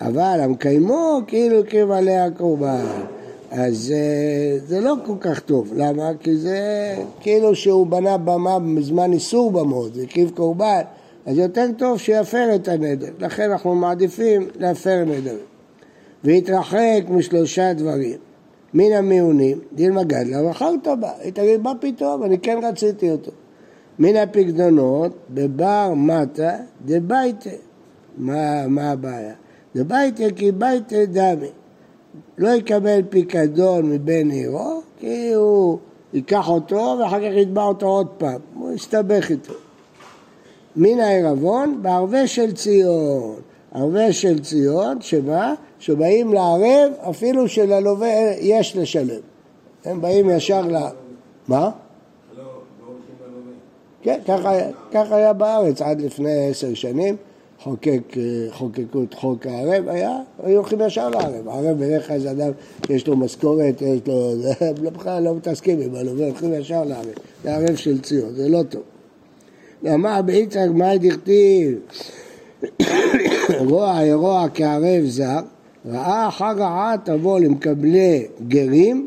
אבל 0.00 0.40
המקיימו 0.42 1.20
כאילו 1.26 1.94
עליה 1.94 2.24
הקורבן. 2.24 2.84
אז 3.50 3.94
אה, 3.96 4.58
זה 4.66 4.80
לא 4.80 4.94
כל 5.06 5.14
כך 5.20 5.40
טוב, 5.40 5.72
למה? 5.76 6.10
כי 6.20 6.36
זה 6.36 6.58
כאילו 7.20 7.54
שהוא 7.54 7.86
בנה 7.86 8.18
במה 8.18 8.58
בזמן 8.58 9.12
איסור 9.12 9.50
במות, 9.50 9.92
הקריב 10.02 10.30
קורבן, 10.34 10.82
אז 11.28 11.38
יותר 11.38 11.66
טוב 11.78 11.98
שיפר 11.98 12.54
את 12.54 12.68
הנדר, 12.68 13.08
לכן 13.18 13.50
אנחנו 13.50 13.74
מעדיפים 13.74 14.48
להפר 14.58 15.04
נדרים. 15.04 15.44
והתרחק 16.24 17.02
משלושה 17.08 17.72
דברים, 17.72 18.18
מן 18.74 18.92
המיונים, 18.92 19.58
דילמה 19.72 20.04
גדלה 20.04 20.46
ואכלת 20.46 20.88
בה, 21.00 21.10
היא 21.22 21.32
תגיד 21.32 21.60
מה 21.60 21.72
פתאום, 21.80 22.24
אני 22.24 22.38
כן 22.38 22.58
רציתי 22.62 23.10
אותו. 23.10 23.30
מן 23.98 24.16
הפקדונות, 24.16 25.12
בבר 25.30 25.92
מטה 25.96 26.56
דבייטה, 26.84 27.50
מה, 28.18 28.66
מה 28.68 28.90
הבעיה? 28.90 29.34
דבייתא 29.76 30.30
כי 30.36 30.52
בייתא 30.52 31.04
דמי. 31.04 31.50
לא 32.38 32.48
יקבל 32.48 33.00
פיקדון 33.10 33.90
מבן 33.90 34.30
עירו, 34.30 34.80
כי 34.98 35.32
הוא 35.34 35.78
ייקח 36.12 36.48
אותו 36.48 36.96
ואחר 37.00 37.20
כך 37.20 37.36
יתבע 37.36 37.62
אותו 37.62 37.86
עוד 37.86 38.08
פעם, 38.18 38.40
הוא 38.54 38.72
יסתבך 38.72 39.30
איתו. 39.30 39.67
מן 40.76 41.00
הערבון 41.00 41.78
בערבי 41.82 42.26
של 42.26 42.52
ציון. 42.52 43.34
ערבי 43.72 44.12
של 44.12 44.38
ציון, 44.38 45.00
שמה? 45.00 45.54
שבאים 45.78 46.32
לערב 46.32 46.92
אפילו 47.10 47.48
שללווה 47.48 48.32
יש 48.40 48.76
לשלם. 48.76 49.20
הם 49.84 50.00
באים 50.00 50.30
ישר 50.30 50.60
ל... 50.60 50.76
מה? 51.48 51.70
כן, 54.02 54.20
ככה 54.92 55.16
היה 55.16 55.32
בארץ 55.32 55.82
עד 55.82 56.00
לפני 56.00 56.48
עשר 56.50 56.74
שנים. 56.74 57.16
חוקק, 57.62 58.16
אה, 58.16 58.22
חוקקו 58.50 59.02
את 59.02 59.14
חוק 59.14 59.46
הערב, 59.46 59.88
היה, 59.88 60.18
היו 60.42 60.56
הולכים 60.56 60.80
ישר 60.80 61.08
לערב. 61.08 61.48
הערב 61.48 61.76
בדרך 61.78 62.08
כלל 62.08 62.18
זה 62.18 62.30
אדם 62.30 62.50
שיש 62.86 63.06
לו 63.06 63.16
משכורת, 63.16 63.82
יש 63.82 64.00
לו, 64.06 64.32
לא, 64.82 64.90
בכלל 64.90 65.22
לא 65.22 65.34
מתעסקים 65.34 65.80
עם 65.80 65.94
הלווה, 65.94 66.26
הולכים 66.26 66.54
ישר 66.54 66.84
לערב. 66.84 67.06
זה 67.44 67.54
ערב 67.54 67.76
של 67.76 68.00
ציון, 68.00 68.34
זה 68.34 68.48
לא 68.48 68.62
טוב. 68.62 68.82
אמר 69.86 70.22
ביצחק 70.22 70.68
מאי 70.74 70.98
דכתיב 70.98 71.78
רוע 73.68 74.00
ירוע 74.04 74.46
כערב 74.54 75.04
זר, 75.04 75.40
ראה 75.86 76.28
אחר 76.28 76.52
רעה 76.56 76.94
תבוא 77.04 77.40
למקבלי 77.40 78.26
גרים 78.48 79.06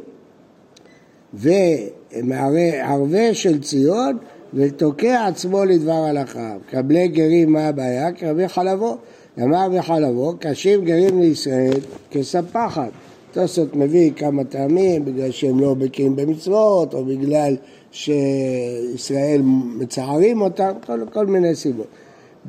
וערבי 2.14 3.34
של 3.34 3.62
ציון 3.62 4.18
ותוקע 4.54 5.26
עצמו 5.28 5.66
לדבר 5.66 5.92
הלכה. 5.92 6.54
קבלי 6.70 7.08
גרים 7.08 7.54
מה 7.54 7.68
הבעיה? 7.68 8.12
כי 8.12 8.26
רבי 8.26 8.48
חלבו. 8.48 8.98
אמר 9.44 9.66
רבי 9.66 9.82
חלבו, 9.82 10.34
קשים 10.40 10.86
גרים 10.86 11.22
לישראל 11.22 11.80
כספחת. 12.12 12.90
תוספות 13.32 13.76
מביא 13.76 14.12
כמה 14.16 14.44
טעמים, 14.44 15.06
בגלל 15.06 15.32
שהם 15.32 15.60
לא 15.60 15.74
בקיאים 15.74 16.16
במצוות, 16.16 16.94
או 16.94 17.06
בגלל 17.06 17.56
שישראל 17.92 19.42
מצערים 19.80 20.42
אותם, 20.42 20.72
כל, 20.86 21.00
כל 21.14 21.26
מיני 21.26 21.56
סיבות. 21.56 21.88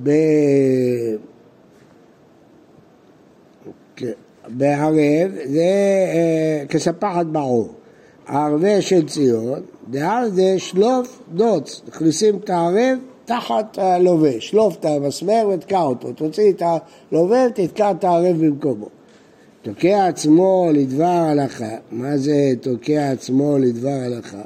ב... 0.03 0.11
בערב 4.49 4.95
זה 5.45 5.61
אה, 6.15 6.67
כספחת 6.69 7.27
בעור. 7.27 7.75
הערבי 8.27 8.83
של 8.83 9.09
ציון, 9.09 9.61
דהר 9.91 10.29
זה 10.29 10.55
שלוף 10.59 11.23
דוץ, 11.35 11.83
מכניסים 11.89 12.37
את 12.37 12.51
הערב 12.51 12.99
תחת 13.25 13.79
הלווה, 13.79 14.41
שלוף 14.41 14.77
את 14.77 14.85
המסמר 14.85 15.51
ותקע 15.55 15.81
אותו, 15.81 16.13
תוציא 16.13 16.53
את 16.53 16.63
הלווה 17.13 17.47
ותתקע 17.51 17.91
את 17.91 18.05
הערב 18.05 18.37
במקומו. 18.45 18.89
תוקע 19.63 20.07
עצמו 20.07 20.69
לדבר 20.75 21.05
הלכה, 21.05 21.77
מה 21.91 22.17
זה 22.17 22.53
תוקע 22.61 23.11
עצמו 23.11 23.59
לדבר 23.59 23.99
הלכה? 24.05 24.43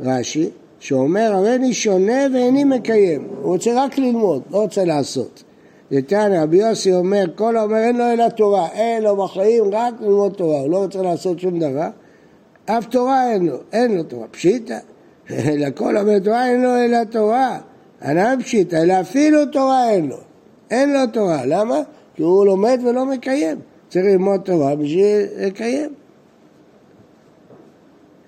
רש"י, 0.00 0.50
שאומר 0.78 1.32
הרי 1.34 1.54
אני 1.54 1.74
שונה 1.74 2.26
ואיני 2.34 2.64
מקיים, 2.64 3.28
הוא 3.42 3.52
רוצה 3.52 3.70
רק 3.84 3.98
ללמוד, 3.98 4.42
לא 4.50 4.62
רוצה 4.62 4.84
לעשות. 4.84 5.42
נתניה, 5.90 6.42
רבי 6.42 6.56
יוסי 6.56 6.92
אומר, 6.92 7.24
כל 7.34 7.56
האומר 7.56 7.76
אין 7.76 7.96
לו 7.96 8.04
אלא 8.12 8.28
תורה, 8.28 8.68
אין 8.72 9.02
לו 9.02 9.16
בחיים 9.16 9.64
רק 9.72 9.94
ללמוד 10.00 10.32
תורה, 10.32 10.60
הוא 10.60 10.70
לא 10.70 10.78
רוצה 10.78 11.02
לעשות 11.02 11.40
שום 11.40 11.58
דבר. 11.58 11.88
אף 12.66 12.86
תורה 12.86 13.32
אין 13.32 13.46
לו, 13.46 13.56
אין 13.72 13.96
לו 13.96 14.02
תורה. 14.02 14.26
פשיטא, 14.28 14.78
לכל 15.62 15.96
אומר 15.96 16.18
תורה 16.18 16.48
אין 16.48 16.62
לו 16.62 16.76
אלא 16.76 17.04
תורה. 17.04 17.58
אנא 18.04 18.36
פשיטא, 18.40 18.76
אלא 18.76 19.00
אפילו 19.00 19.46
תורה 19.46 19.90
אין 19.90 20.06
לו. 20.06 20.16
אין 20.70 20.92
לו 20.92 21.06
תורה, 21.12 21.46
למה? 21.46 21.80
כי 22.14 22.22
הוא 22.22 22.46
לומד 22.46 22.80
ולא 22.84 23.06
מקיים. 23.06 23.58
צריך 23.88 24.04
ללמוד 24.04 24.40
תורה 24.40 24.76
בשביל 24.76 25.26
לקיים. 25.38 25.99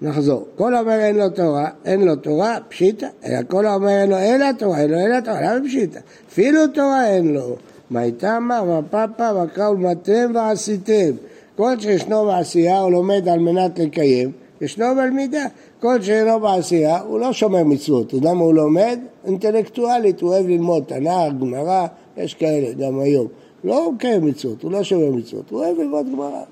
נחזור. 0.03 0.45
כל 0.57 0.75
אומר 0.75 1.01
אין 1.01 1.17
לו 1.17 1.31
תורה, 1.31 1.69
אין 1.85 2.05
לו 2.05 2.17
תורה, 2.17 2.59
פשיטא. 2.69 3.07
כל 3.49 3.67
אומר 3.67 3.89
אין 3.89 4.11
לו 4.11 4.19
אלא 4.19 4.47
תורה, 4.59 4.81
אין 4.81 4.91
לו 4.91 4.99
אלא 4.99 5.21
תורה, 5.21 5.41
למה 5.41 5.69
פשיטא? 5.69 5.99
אפילו 6.29 6.67
תורה 6.75 7.09
אין 7.09 7.35
לו. 7.35 7.57
מה 7.91 8.03
איתה 8.03 8.39
מה, 8.41 8.81
פאפה, 8.91 9.33
מה 9.33 9.47
קראו 9.47 9.75
למתם 9.75 10.33
ועשיתם. 10.35 11.11
כל 11.57 11.79
שישנו 11.79 12.25
בעשייה 12.25 12.81
הוא 12.81 12.91
לומד 12.91 13.29
על 13.29 13.39
מנת 13.39 13.79
לקיים, 13.79 14.33
ישנו 14.61 14.87
בלמידה. 14.97 15.45
כל 15.81 16.03
שאינו 16.03 16.41
בעשייה 16.41 17.01
הוא 17.01 17.21
לא 17.21 17.33
שומר 17.33 17.65
מצוות. 17.65 18.07
אתה 18.07 18.17
יודע 18.17 18.33
מה 18.35 18.45
הוא 18.45 18.55
לומד? 18.55 18.99
אינטלקטואלית, 19.25 20.21
הוא 20.21 20.31
אוהב 20.31 20.47
ללמוד 20.47 20.85
תנ"ך, 20.87 21.33
גמרא, 21.41 21.87
יש 22.17 22.35
כאלה 22.35 22.73
גם 22.73 23.01
היום. 23.01 23.27
לא 23.65 23.85
הוא 23.85 23.95
מקיים 23.95 24.27
מצוות, 24.27 24.63
הוא 24.63 24.73
לא 24.73 24.83
שומר 24.83 25.11
מצוות, 25.11 25.51
הוא 25.51 25.65
אוהב 25.65 25.79
ללמוד 25.79 26.07
גמרא. 26.13 26.43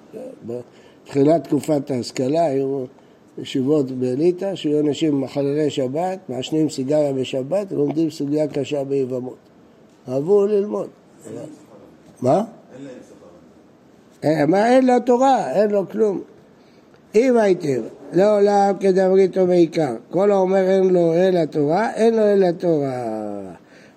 בתחילת 0.47 1.45
תקופת 1.45 1.91
ההשכלה 1.91 2.45
היו 2.45 2.85
ישיבות 3.39 3.91
בליטא, 3.91 4.55
שהיו 4.55 4.81
אנשים 4.81 5.21
מחללי 5.21 5.71
שבת, 5.71 6.19
מעשנים 6.29 6.71
סיגריה 6.71 7.13
בשבת, 7.13 7.73
ולומדים 7.73 8.11
סוגיה 8.11 8.49
קשה 8.49 8.85
ביבמות. 8.85 9.37
אהבו 10.09 10.47
ללמוד. 10.47 10.89
מה? 12.23 12.45
אה, 14.25 14.75
אין 14.75 14.87
לו 14.87 15.01
תורה, 15.07 15.53
אין 15.53 15.71
לו 15.71 15.89
כלום. 15.89 16.21
אם 17.15 17.37
הייתם 17.37 17.81
לעולם 18.13 18.75
כדבריתו 18.81 19.47
בעיקר, 19.47 19.95
כל 20.11 20.31
האומר 20.31 20.71
אין 20.71 20.89
לו 20.89 21.15
אלא 21.15 21.45
תורה, 21.45 21.95
אין 21.95 22.17
לו 22.17 22.23
אלא 22.23 22.51
תורה. 22.51 23.41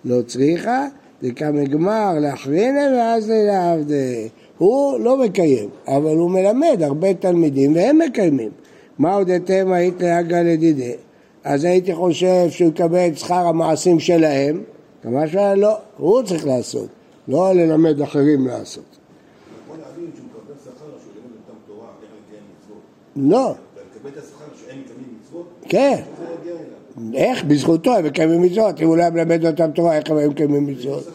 לא 0.06 0.22
צריכה, 0.22 0.88
זה 1.22 1.32
כמגמר 1.32 2.14
לאחרינה 2.20 2.82
ואז 2.98 3.30
לעבדי. 3.30 4.30
הוא 4.58 5.00
לא 5.00 5.18
מקיים, 5.18 5.70
אבל 5.88 6.18
הוא 6.18 6.32
מלמד 6.32 6.84
הרבה 6.84 7.14
תלמידים 7.14 7.76
והם 7.76 8.00
מקיימים. 8.00 8.52
מה 9.00 9.14
עוד 9.14 9.30
אתם 9.30 9.72
היית 9.72 10.02
להגה 10.02 10.44
לדידי? 10.44 10.94
אז 11.44 11.64
הייתי 11.64 11.96
חושב 11.96 12.50
שהוא 12.50 12.70
יקבל 12.70 13.08
את 13.08 13.18
שכר 13.18 13.48
המעשים 13.48 14.00
שלהם, 14.00 14.64
כמה 15.04 15.28
שהיה 15.28 15.56
לא, 15.56 15.78
הוא 15.98 16.24
צריך 16.24 16.46
לעשות, 16.46 16.88
לא 17.28 17.54
ללמד 17.54 18.02
אחרים 18.02 18.48
לעשות. 18.48 18.98
לא. 23.16 23.54
כן. 25.70 26.02
איך? 27.14 27.44
בזכותו 27.44 27.96
הם 27.96 28.06
מקיימים 28.06 28.42
מצוות. 28.42 28.82
אם 28.82 28.88
הוא 28.88 28.98
לא 28.98 29.02
היה 29.02 29.12
מלמד 29.12 29.46
אותם 29.46 29.72
תורה, 29.72 29.98
איך 29.98 30.12
הם 30.12 30.18
היו 30.18 30.32
מקיימים 30.32 30.66
מצוות? 30.66 31.08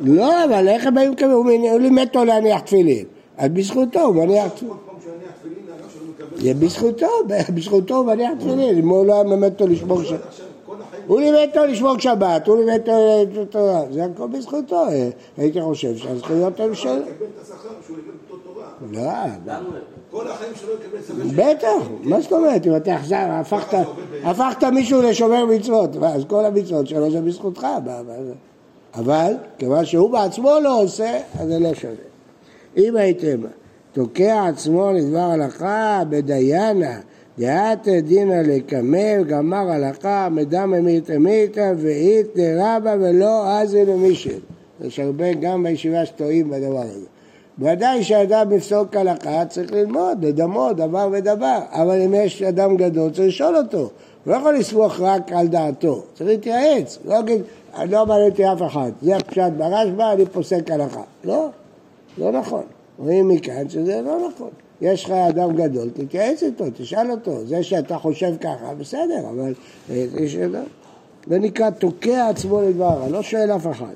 לא, 0.00 0.44
אבל 0.44 0.68
איך 0.68 0.86
הם 0.86 0.98
היו 0.98 1.12
מקיימים? 1.12 1.36
הוא 1.36 1.80
לימד 1.80 2.06
אותו 2.06 2.24
להניח 2.24 2.60
תפילין. 2.60 3.04
אז 3.36 3.48
בזכותו 3.48 4.00
הוא 4.00 4.14
מניח 4.14 4.48
תפילין. 4.48 4.87
זה 6.38 6.54
בזכותו, 6.54 7.06
בזכותו 7.54 7.96
הוא 7.96 8.06
מניח 8.06 8.30
תפילין. 8.38 8.78
אם 8.78 8.88
הוא 8.88 9.06
לא 9.06 9.14
היה 9.14 9.22
מלמד 9.22 9.52
אותו 9.52 9.66
לשמור 9.66 10.02
שבת. 10.02 10.20
הוא 11.06 11.20
לימד 11.20 11.48
אותו 11.48 11.66
לשמור 11.66 11.98
שבת, 11.98 12.46
הוא 12.46 12.56
לימד 12.56 12.88
אותו 13.36 13.44
תורה. 13.44 13.82
זה 13.90 14.04
הכל 14.04 14.26
בזכותו. 14.26 14.84
הייתי 15.36 15.62
חושב 15.62 15.96
שהזכויות 15.96 16.60
הן 16.60 16.74
של... 16.74 17.02
לא, 18.92 19.02
כל 20.10 20.28
החיים 20.28 20.52
שלו 20.54 20.72
יקבל 20.74 21.02
שכר 21.02 21.52
בטח, 21.52 21.88
מה 22.02 22.20
זאת 22.20 22.32
אומרת, 22.32 22.66
אם 22.66 22.76
אתה 22.76 22.96
הפכת 24.24 24.64
מישהו 24.64 25.02
לשומר 25.02 25.46
מצוות, 25.46 25.90
אז 26.02 26.24
כל 26.28 26.44
המצוות 26.44 26.86
שלו 26.86 27.10
זה 27.10 27.20
בזכותך, 27.20 27.66
אבל 28.94 29.32
כיוון 29.58 29.84
שהוא 29.84 30.10
בעצמו 30.10 30.58
לא 30.62 30.82
עושה, 30.82 31.18
אז 31.40 31.48
זה 31.48 31.58
לא 31.58 31.74
שווה. 31.74 31.94
אם 32.76 32.96
הייתם 32.96 33.40
תוקע 33.98 34.46
עצמו 34.46 34.92
לדבר 34.92 35.18
הלכה 35.18 36.02
בדיינה, 36.08 37.00
דעת 37.38 37.88
דינא 37.88 38.42
לקמא, 38.44 39.22
גמר 39.22 39.70
הלכה, 39.70 40.28
מדם 40.30 40.74
אמית 40.78 41.10
אמיתא 41.10 41.72
ואית 41.76 42.26
דרבא 42.36 42.96
ולא 43.00 43.60
אזי 43.60 43.84
למישל. 43.84 44.38
יש 44.80 44.98
הרבה 44.98 45.32
גם 45.32 45.62
בישיבה 45.62 46.06
שטועים 46.06 46.50
בדבר 46.50 46.80
הזה. 46.80 47.06
ודאי 47.58 48.04
שאדם 48.04 48.48
בפסוק 48.48 48.96
הלכה 48.96 49.44
צריך 49.44 49.72
ללמוד, 49.72 50.24
לדמות 50.24 50.76
דבר 50.76 51.08
ודבר, 51.12 51.58
אבל 51.72 52.00
אם 52.00 52.14
יש 52.14 52.42
אדם 52.42 52.76
גדול 52.76 53.10
צריך 53.10 53.28
לשאול 53.28 53.56
אותו, 53.56 53.78
הוא 53.78 53.88
לא 54.26 54.36
יכול 54.36 54.58
לסמוך 54.58 55.00
רק 55.00 55.32
על 55.32 55.46
דעתו, 55.46 56.02
צריך 56.14 56.30
להתייעץ, 56.30 56.98
לא 57.04 57.14
להגיד, 57.14 57.42
אני 57.76 57.90
לא 57.90 58.06
מעניין 58.06 58.30
אותי 58.30 58.52
אף 58.52 58.62
אחד, 58.62 58.90
זה 59.02 59.16
הפשט 59.16 59.52
ברשב"א, 59.56 60.12
אני 60.12 60.26
פוסק 60.26 60.70
הלכה. 60.70 61.02
לא, 61.24 61.48
לא 62.18 62.32
נכון. 62.32 62.62
רואים 62.98 63.28
מכאן 63.28 63.68
שזה 63.68 64.00
לא 64.02 64.28
נכון. 64.28 64.50
יש 64.80 65.04
לך 65.04 65.10
אדם 65.10 65.56
גדול, 65.56 65.90
תתייעץ 65.90 66.42
איתו, 66.42 66.64
תשאל 66.74 67.10
אותו. 67.10 67.46
זה 67.46 67.62
שאתה 67.62 67.98
חושב 67.98 68.32
ככה, 68.40 68.74
בסדר, 68.78 69.28
אבל 69.30 69.54
יש 69.90 70.36
אה, 70.36 70.46
אדם. 70.46 70.64
זה 71.26 71.38
נקרא 71.38 71.70
תוקע 71.70 72.28
עצמו 72.28 72.60
לדבר, 72.60 73.08
לא 73.08 73.22
שואל 73.22 73.50
אף 73.56 73.66
אחד. 73.66 73.94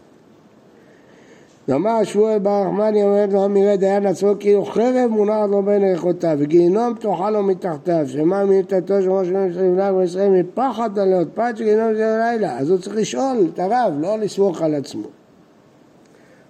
ואמר 1.68 2.04
שמואל 2.04 2.38
בר 2.38 2.62
רחמני 2.62 3.02
אומרת 3.02 3.32
לו 3.32 3.44
המראה 3.44 3.76
דיין 3.76 4.06
עצמו 4.06 4.32
כאילו 4.40 4.64
חרב 4.64 5.10
מונעת 5.10 5.50
לו 5.50 5.62
בין 5.62 5.82
ריחותיו 5.82 6.36
וגיהינום 6.38 6.94
פתוחה 6.94 7.30
לו 7.30 7.42
מתחתיו 7.42 8.06
שמה 8.08 8.44
מיתתו 8.44 9.02
של 9.02 9.10
ראש 9.10 9.28
הממשלה 9.28 9.92
בישראל 9.92 10.30
מפחד 10.30 10.98
עלות 10.98 11.28
פת 11.34 11.56
שגיהינום 11.56 11.94
זה 11.94 12.18
לילה 12.18 12.58
אז 12.58 12.70
הוא 12.70 12.78
צריך 12.78 12.96
לשאול 12.96 13.48
את 13.54 13.58
הרב 13.58 13.92
לא 14.00 14.18
לסמוך 14.18 14.62
על 14.62 14.74
עצמו 14.74 15.06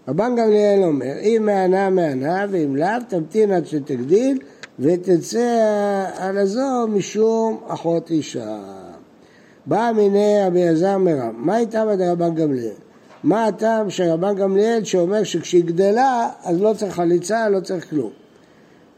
רבן 0.09 0.37
גמליאל 0.37 0.83
אומר 0.83 1.19
אם 1.23 1.43
מענה 1.47 1.91
מענה 1.91 2.47
ואם 2.51 2.77
לאו 2.77 2.88
תמתין 3.09 3.51
עד 3.51 3.67
שתגדיל 3.67 4.38
ותצא 4.79 6.07
על 6.19 6.38
הזו 6.38 6.87
משום 6.88 7.61
אחות 7.67 8.11
אישה 8.11 8.59
בא 9.67 9.93
מיני 9.97 10.37
רבי 10.47 10.62
אלעזר 10.62 10.99
מרם 10.99 11.35
מה 11.37 11.59
איתה 11.59 11.87
בדרבן 11.87 12.35
גמליאל 12.35 12.75
מה 13.25 13.47
הטעם 13.47 13.91
של 13.91 14.05
רבן 14.05 14.35
גמליאל 14.37 14.85
שאומר 14.85 15.25
שכשהיא 15.25 15.65
גדלה 15.65 16.29
אז 16.45 16.61
לא 16.61 16.75
צריך 16.77 16.95
חליצה, 16.95 17.49
לא 17.49 17.61
צריך 17.61 17.91
כלום. 17.91 18.11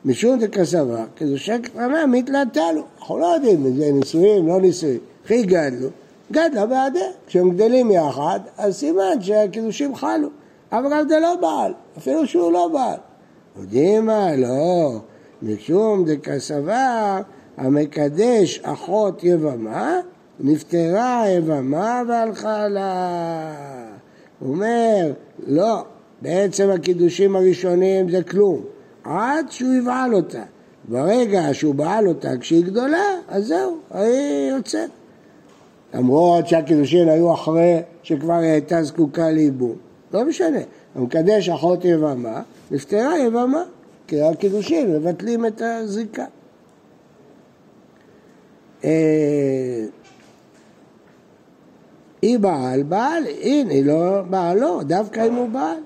משום 0.05 0.39
דקסבה, 0.39 1.05
קדושי 1.15 1.59
קטנה 1.63 2.07
מתלתה 2.07 2.73
לו. 2.75 2.83
אנחנו 2.99 3.19
לא 3.19 3.27
יודעים 3.27 3.67
אם 3.67 3.77
זה 3.77 3.93
נישואים, 3.93 4.49
לא 4.49 4.61
נישואים. 4.61 4.99
הכי 5.25 5.43
גדלו, 5.43 5.89
גדלה 6.33 6.67
בעדה. 6.67 7.01
כשהם 7.27 7.51
גדלים 7.51 7.91
יחד, 7.91 8.41
אז 8.59 8.77
סימן 8.77 9.21
שהקידושים 9.21 9.95
חלו. 9.95 10.29
אבל 10.79 10.91
גם 10.91 11.09
זה 11.09 11.21
לא 11.21 11.35
בעל, 11.41 11.73
אפילו 11.99 12.27
שהוא 12.27 12.53
לא 12.53 12.69
בעל. 12.73 12.99
יודעים 13.57 14.07
מה? 14.07 14.37
לא. 14.37 15.01
משום 15.43 16.05
דקסבה 16.05 17.21
המקדש 17.57 18.61
אחות 18.63 19.25
יבמה, 19.25 20.01
נפטרה 20.41 21.25
יבמה 21.29 22.03
והלכה 22.09 22.69
לה. 22.69 23.55
הוא 24.41 24.55
אומר, 24.55 25.13
לא, 25.47 25.85
בעצם 26.23 26.71
הקידושים 26.71 27.37
הראשונים 27.37 28.11
זה 28.11 28.23
כלום, 28.23 28.61
עד 29.05 29.51
שהוא 29.51 29.75
יבעל 29.75 30.15
אותה. 30.15 30.43
ברגע 30.89 31.43
שהוא 31.53 31.75
בעל 31.75 32.09
אותה 32.09 32.37
כשהיא 32.41 32.65
גדולה, 32.65 33.05
אז 33.29 33.47
זהו, 33.47 33.77
היא 33.91 34.51
יוצאת. 34.51 34.91
למרות 35.95 36.49
שהקידושים 36.49 37.09
היו 37.09 37.35
אחרי 37.35 37.83
שכבר 38.03 38.35
היא 38.35 38.51
הייתה 38.51 38.83
זקוקה 38.83 39.31
לאיבום. 39.31 39.84
לא 40.15 40.25
משנה, 40.25 40.59
המקדש 40.95 41.49
אחות 41.49 41.85
יבמה, 41.85 42.43
נפטרה 42.71 43.19
יבמה, 43.19 43.63
כי 44.07 44.23
הקידושים 44.23 44.93
מבטלים 44.93 45.47
את 45.47 45.63
הזיקה. 45.65 46.25
אה, 48.85 49.85
היא 52.23 52.39
בעל, 52.39 52.83
בעל, 52.83 53.25
הנה, 53.43 53.83
לא 53.83 54.23
בעלו, 54.31 54.83
דווקא 54.83 55.27
אם 55.27 55.35
הוא 55.35 55.49
בעל. 55.49 55.79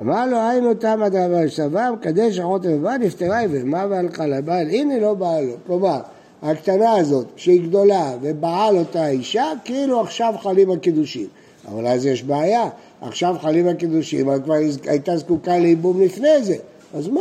אמר 0.00 0.26
לו, 0.26 0.36
היינו 0.36 0.74
תמה 0.74 1.08
דבר 1.08 1.48
שווה, 1.48 1.92
מקדש 1.92 2.38
אחות 2.38 2.62
ובא, 2.64 2.96
נפטרה 2.96 3.42
יבמה 3.42 3.86
והלכה 3.90 4.26
לבעל, 4.26 4.68
הנה 4.68 4.98
לא 4.98 5.14
בעלו. 5.14 5.52
כלומר, 5.66 6.00
הקטנה 6.42 6.92
הזאת, 6.92 7.26
שהיא 7.36 7.68
גדלה 7.68 8.12
ובעל 8.20 8.76
אותה 8.76 9.08
אישה, 9.08 9.44
כאילו 9.64 10.00
עכשיו 10.00 10.34
חלים 10.42 10.70
הקידושים. 10.70 11.26
אבל 11.68 11.86
אז 11.86 12.06
יש 12.06 12.22
בעיה, 12.22 12.68
עכשיו 13.00 13.36
חלים 13.40 13.68
הקידושים, 13.68 14.28
אבל 14.28 14.42
כבר 14.42 14.54
הייתה 14.86 15.16
זקוקה 15.16 15.58
לייבום 15.58 16.00
לפני 16.00 16.42
זה. 16.42 16.56
אז 16.94 17.08
מה? 17.08 17.20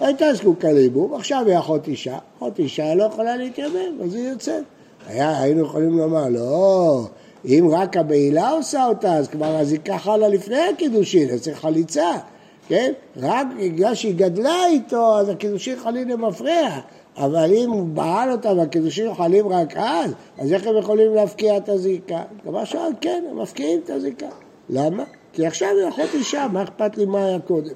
הייתה 0.00 0.34
זקוקה 0.34 0.72
לייבום, 0.72 1.14
עכשיו 1.14 1.44
היא 1.46 1.58
אחות 1.58 1.88
אישה, 1.88 2.18
אחות 2.38 2.58
אישה 2.58 2.94
לא 2.94 3.04
יכולה 3.04 3.36
להתייבם, 3.36 4.00
אז 4.04 4.14
היא 4.14 4.28
יוצאת. 4.28 4.64
היה, 5.06 5.40
היינו 5.40 5.62
יכולים 5.64 5.98
לומר, 5.98 6.28
לא, 6.28 7.06
אם 7.44 7.68
רק 7.72 7.96
הבעילה 7.96 8.50
עושה 8.50 8.86
אותה, 8.86 9.14
אז 9.14 9.28
כבר 9.28 9.56
הזיקה 9.56 9.98
חלה 9.98 10.28
לפני 10.28 10.60
הקידושין, 10.60 11.30
אז 11.30 11.42
צריך 11.42 11.58
חליצה, 11.58 12.12
כן? 12.68 12.92
רק 13.16 13.46
בגלל 13.60 13.94
שהיא 13.94 14.14
גדלה 14.14 14.66
איתו, 14.66 15.18
אז 15.18 15.28
הקידושין 15.28 15.78
חלים 15.78 16.08
למפרע. 16.08 16.80
אבל 17.16 17.52
אם 17.54 17.70
הוא 17.70 17.86
בעל 17.86 18.30
אותה 18.30 18.52
והקידושין 18.56 19.14
חלים 19.14 19.48
רק 19.48 19.76
אז, 19.76 20.10
אז 20.38 20.52
איך 20.52 20.66
הם 20.66 20.76
יכולים 20.76 21.14
להפקיע 21.14 21.56
את 21.56 21.68
הזיקה? 21.68 22.22
כמה 22.44 22.66
שעה, 22.66 22.86
כן, 23.00 23.24
הם 23.30 23.42
מפקיעים 23.42 23.80
את 23.84 23.90
הזיקה. 23.90 24.26
למה? 24.70 25.04
כי 25.38 25.46
עכשיו 25.46 25.68
היא 25.80 25.88
אחות 25.88 26.14
אישה, 26.14 26.46
מה 26.52 26.62
אכפת 26.62 26.96
לי 26.96 27.04
מה 27.04 27.24
היה 27.24 27.38
קודם? 27.38 27.74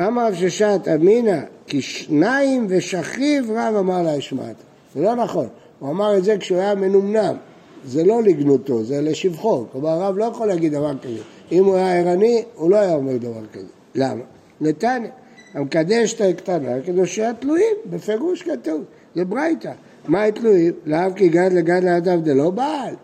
אמר 0.00 0.34
ששת 0.34 0.80
אמינא, 0.94 1.38
כי 1.66 1.82
שניים 1.82 2.66
ושכיב 2.68 3.50
רב 3.50 3.74
אמר 3.78 4.02
לה 4.02 4.14
השמעת. 4.14 4.54
זה 4.94 5.02
לא 5.02 5.14
נכון, 5.14 5.46
הוא 5.78 5.90
אמר 5.90 6.16
את 6.16 6.24
זה 6.24 6.36
כשהוא 6.38 6.58
היה 6.58 6.74
מנומנם. 6.74 7.36
זה 7.84 8.04
לא 8.04 8.22
לגנותו, 8.22 8.84
זה 8.84 9.00
לשבחו. 9.00 9.64
כלומר, 9.72 9.88
הרב 9.88 10.18
לא 10.18 10.24
יכול 10.24 10.46
להגיד 10.46 10.72
דבר 10.72 10.98
כזה. 10.98 11.22
אם 11.52 11.64
הוא 11.64 11.76
היה 11.76 12.00
ערני, 12.00 12.44
הוא 12.54 12.70
לא 12.70 12.76
היה 12.76 12.94
אומר 12.94 13.16
דבר 13.16 13.46
כזה. 13.52 13.66
למה? 13.94 14.22
נתניה, 14.60 15.10
המקדש 15.54 16.14
את 16.14 16.20
הקטנה, 16.20 16.80
קדושי 16.86 17.24
התלויים, 17.24 17.76
בפירוש 17.90 18.42
כתוב, 18.42 18.84
זה 19.14 19.24
ברייתא. 19.24 19.72
מה 20.08 20.24
התלויים? 20.24 20.72
לאו 20.86 21.14
כי 21.16 21.28
גד 21.28 21.50
לגד 21.52 21.84
לאדם 21.84 22.24
זה 22.24 22.34
לא 22.34 22.50
בעל. 22.50 22.94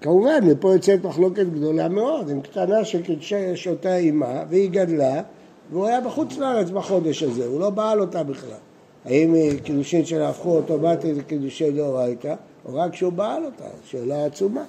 כמובן, 0.00 0.40
מפה 0.42 0.72
יוצאת 0.72 1.04
מחלוקת 1.04 1.46
גדולה 1.46 1.88
מאוד, 1.88 2.30
עם 2.30 2.40
קטנה 2.40 2.84
שקידשה 2.84 3.54
אותה 3.70 3.96
אימה, 3.96 4.42
והיא 4.48 4.70
גדלה, 4.70 5.22
והוא 5.70 5.86
היה 5.86 6.00
בחוץ 6.00 6.38
לארץ 6.38 6.70
בחודש 6.70 7.22
הזה, 7.22 7.46
הוא 7.46 7.60
לא 7.60 7.70
בעל 7.70 8.00
אותה 8.00 8.22
בכלל. 8.22 8.58
האם 9.04 9.34
קידושין 9.64 10.04
שלה 10.04 10.28
הפכו 10.28 10.56
אוטומטית 10.56 11.16
לקידושי 11.16 11.70
דאורייתא? 11.70 12.34
או 12.66 12.74
רק 12.74 12.94
שהוא 12.94 13.12
בעל 13.12 13.44
אותה, 13.44 13.64
שאלה 13.84 14.24
עצומה. 14.26 14.64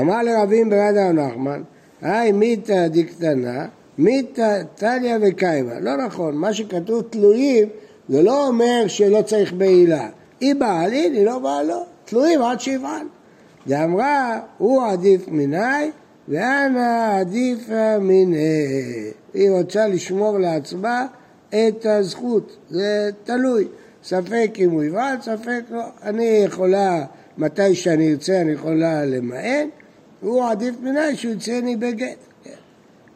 אמר 0.00 0.22
לרבים 0.22 0.70
ברדה 0.70 1.12
נחמן, 1.12 1.62
היי 2.02 2.32
מיתא 2.32 2.88
דקטנה, 2.88 3.66
מיתא 3.98 4.62
טליה 4.74 5.18
וקיימה. 5.22 5.80
לא 5.80 5.96
נכון, 5.96 6.36
מה 6.36 6.54
שכתוב 6.54 7.02
תלויים 7.10 7.68
זה 8.08 8.22
לא 8.22 8.46
אומר 8.46 8.84
שלא 8.86 9.22
צריך 9.22 9.52
בעילה. 9.52 10.08
היא 10.40 10.54
בעלין, 10.54 11.14
היא 11.14 11.24
לא 11.24 11.38
בעלו. 11.38 11.84
תלויים 12.04 12.42
עד 12.42 12.60
שיבעל. 12.60 13.06
ואמרה, 13.66 14.40
הוא 14.58 14.82
עדיף 14.86 15.28
מיני 15.28 15.90
ואנא 16.28 17.20
עדיפה 17.20 17.98
מיניה. 17.98 19.12
היא 19.34 19.50
רוצה 19.50 19.88
לשמור 19.88 20.38
לעצמה 20.38 21.06
את 21.48 21.86
הזכות, 21.86 22.56
זה 22.70 23.10
תלוי. 23.24 23.68
ספק 24.04 24.50
אם 24.58 24.70
הוא 24.70 24.84
יבעל, 24.84 25.16
ספק 25.20 25.60
לא. 25.70 25.84
אני 26.02 26.42
יכולה, 26.44 27.04
מתי 27.38 27.74
שאני 27.74 28.12
ארצה 28.12 28.40
אני 28.40 28.52
יכולה 28.52 29.04
למען, 29.04 29.68
הוא 30.20 30.44
עדיף 30.44 30.74
מנהל 30.80 31.14
שהוא 31.14 31.32
יצאני 31.32 31.76
בגט. 31.76 32.18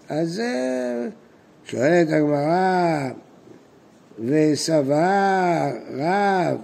אז 0.08 0.40
אה, 0.40 1.06
שואלת 1.64 2.08
הגמרא, 2.12 3.10
וסבר 4.18 5.70
רב, 5.96 6.58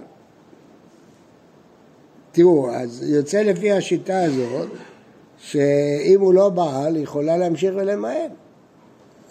תראו, 2.37 2.71
אז 2.71 3.03
יוצא 3.09 3.41
לפי 3.41 3.71
השיטה 3.71 4.23
הזאת, 4.23 4.69
שאם 5.37 6.21
הוא 6.21 6.33
לא 6.33 6.49
בעל, 6.49 6.95
היא 6.95 7.03
יכולה 7.03 7.37
להמשיך 7.37 7.73
ולמען. 7.75 8.29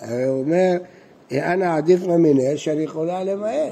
הוא 0.00 0.38
אומר, 0.38 0.72
אנא 1.32 1.76
עדיף 1.76 2.06
ממיניה 2.06 2.56
שאני 2.56 2.82
יכולה 2.82 3.24
למען. 3.24 3.68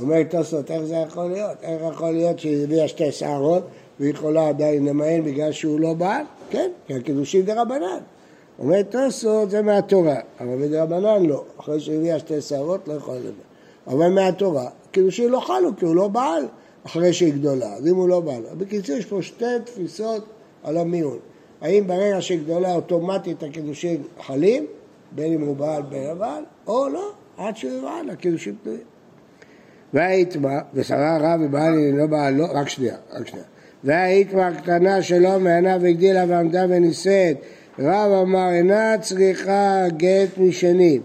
אומר 0.00 0.22
תוספות, 0.22 0.70
איך 0.70 0.82
זה 0.82 0.94
יכול 0.94 1.30
להיות? 1.30 1.56
איך 1.62 1.82
יכול 1.92 2.10
להיות 2.10 2.38
שהיא 2.38 2.64
הביאה 2.64 2.88
שתי 2.88 3.12
שערות 3.12 3.62
והיא 4.00 4.10
יכולה 4.10 4.48
עדיין 4.48 4.84
למען 4.84 5.24
בגלל 5.24 5.52
שהוא 5.52 5.80
לא 5.80 5.94
בעל? 5.94 6.24
כן, 6.50 6.70
כי 6.86 6.94
הקידושים 6.94 7.42
דה 7.42 7.62
רבנן. 7.62 7.98
אומר 8.58 8.82
תוספות 8.82 9.50
זה 9.50 9.62
מהתורה, 9.62 10.16
אבל 10.40 10.56
בדרבנן 10.62 11.26
לא. 11.26 11.44
אחרי 11.60 11.80
שהיא 11.80 11.96
הביאה 11.96 12.18
שתי 12.18 12.40
שערות 12.40 12.88
לא 12.88 12.92
יכולה 12.92 13.18
למען. 13.18 13.32
אבל 13.86 14.08
מהתורה, 14.08 14.68
קידושים 14.90 15.30
לא 15.30 15.40
חלו 15.40 15.76
כי 15.76 15.84
הוא 15.84 15.96
לא 15.96 16.08
בעל 16.08 16.46
אחרי 16.86 17.12
שהיא 17.12 17.34
גדולה, 17.34 17.72
אז 17.74 17.86
אם 17.86 17.96
הוא 17.96 18.08
לא 18.08 18.20
בעל. 18.20 18.42
בקיצור 18.58 18.96
יש 18.96 19.04
פה 19.04 19.22
שתי 19.22 19.44
תפיסות 19.64 20.26
על 20.62 20.76
המיון. 20.76 21.18
האם 21.60 21.86
ברגע 21.86 22.20
שהיא 22.20 22.38
גדולה 22.38 22.74
אוטומטית 22.74 23.42
הקידושים 23.42 24.02
חלים, 24.20 24.66
בין 25.12 25.32
אם 25.32 25.40
הוא 25.40 25.56
בעל 25.56 25.82
בין 25.82 26.10
הבעל, 26.10 26.44
או 26.66 26.88
לא, 26.88 27.10
עד 27.36 27.56
שהוא 27.56 27.78
יבעל, 27.78 28.10
הקידושים 28.10 28.56
תלויים. 28.62 28.82
והאיתמה, 29.94 30.58
ושרה 30.74 31.18
רב 31.20 31.40
ובעל 31.42 31.74
אינו 31.74 32.08
בעל 32.08 32.34
לא, 32.34 32.46
רק 32.54 32.68
שנייה, 32.68 32.96
רק 33.12 33.26
שנייה. 33.26 33.44
והאיתמה 33.84 34.46
הקטנה 34.46 35.02
שלו 35.02 35.40
מעינה 35.40 35.76
והגדילה 35.80 36.24
ועמדה 36.28 36.64
ונישאת, 36.68 37.36
רב 37.78 38.12
אמר 38.22 38.50
אינה 38.50 38.98
צריכה 39.00 39.84
גט 39.96 40.38
משני, 40.38 41.00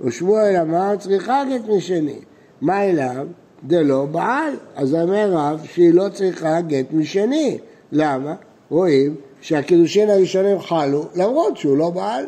ושמואל 0.00 0.56
אמר 0.56 0.96
צריכה 0.96 1.42
גט 1.50 1.68
משני. 1.68 2.18
מה 2.60 2.84
אליו? 2.84 3.26
דלא 3.66 4.04
בעל. 4.04 4.54
אז 4.74 4.94
אומר 4.94 5.30
רב 5.32 5.60
שהיא 5.72 5.94
לא 5.94 6.08
צריכה 6.12 6.60
גט 6.60 6.86
משני. 6.92 7.58
למה? 7.92 8.34
רואים 8.70 9.14
שהקידושין 9.40 10.10
הראשונים 10.10 10.60
חלו 10.60 11.04
למרות 11.14 11.56
שהוא 11.56 11.76
לא 11.76 11.90
בעל. 11.90 12.26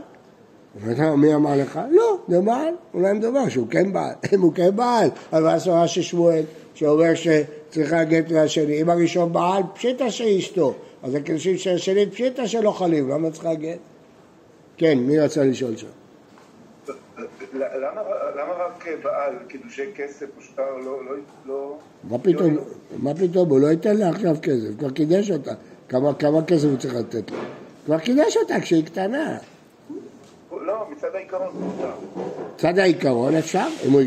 מי 1.17 1.35
אמר 1.35 1.57
לך? 1.57 1.81
לא, 1.91 2.19
זה 2.29 2.41
בעל. 2.41 2.75
אולי 2.95 3.13
מדובר 3.13 3.49
שהוא 3.49 3.67
כן 3.71 3.93
בעל. 3.93 4.13
אם 4.35 4.41
הוא 4.41 4.53
כן 4.53 4.77
בעל, 4.77 5.09
אז 5.33 5.43
מה 5.43 5.55
הסברה 5.55 5.89
של 5.89 6.03
שמואל 6.03 6.43
שאומר 6.75 7.15
שצריכה 7.15 8.05
גט 8.05 8.33
מהשני. 8.33 8.83
אם 8.83 8.91
הראשון 8.91 9.33
בעל, 9.33 9.63
פשיטה 9.75 10.11
שאשתו. 10.11 10.75
אז 11.03 11.15
הקידושים 11.15 11.59
של 11.59 11.75
השני 11.75 12.07
פשיטה 12.07 12.49
שלא 12.49 12.71
חלים, 12.71 13.09
למה 13.09 13.31
צריכה 13.31 13.55
גט? 13.55 13.79
כן, 14.77 14.99
מי 14.99 15.19
רצה 15.19 15.45
לשאול 15.45 15.77
שם? 15.77 15.87
למה 18.37 18.53
רק 18.53 18.87
בעל, 19.03 19.35
קידושי 19.49 19.93
כסף 19.97 20.27
או 20.37 20.43
שטר 20.43 20.77
לא... 20.85 21.05
לא, 21.05 21.17
לא 21.47 21.79
מה 22.11 22.19
פתאום, 22.19 22.57
מה 22.99 23.15
פתאום, 23.15 23.51
הוא 23.51 23.61
לא 23.61 23.67
ייתן 23.67 23.97
לה 23.97 24.09
עכשיו 24.09 24.37
כסף, 24.43 24.79
כבר 24.79 24.91
קידש 24.91 25.31
אותה. 25.31 25.53
כמה, 25.89 26.15
כמה 26.15 26.45
כסף 26.45 26.65
הוא 26.65 26.77
צריך 26.77 26.95
לתת 26.95 27.31
לה? 27.31 27.39
כבר 27.87 27.99
קידש 27.99 28.37
אותה 28.37 28.61
כשהיא 28.61 28.87
קטנה. 28.87 29.39
לא, 30.51 30.87
מצד 30.91 31.15
העיקרון 31.15 31.49
מותר. 31.61 32.23
מצד 32.55 32.79
העיקרון 32.79 33.35
אפשר, 33.35 33.67
אם, 33.87 33.93
הוא, 33.93 34.03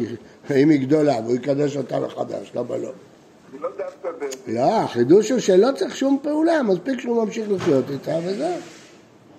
אם 0.55 0.69
היא 0.69 0.81
גדולה 0.81 1.15
והוא 1.23 1.35
יקדש 1.35 1.77
אותה 1.77 1.99
מחדש, 1.99 2.51
למה 2.55 2.77
לא? 2.77 2.83
לא. 2.83 2.91
לא, 4.47 4.81
החידוש 4.81 5.31
הוא 5.31 5.39
שלא 5.39 5.67
צריך 5.75 5.95
שום 5.95 6.19
פעולה, 6.21 6.63
מספיק 6.63 6.99
שהוא 6.99 7.25
ממשיך 7.25 7.51
לחיות 7.51 7.85
איתה 7.89 8.17
וזהו. 8.25 8.53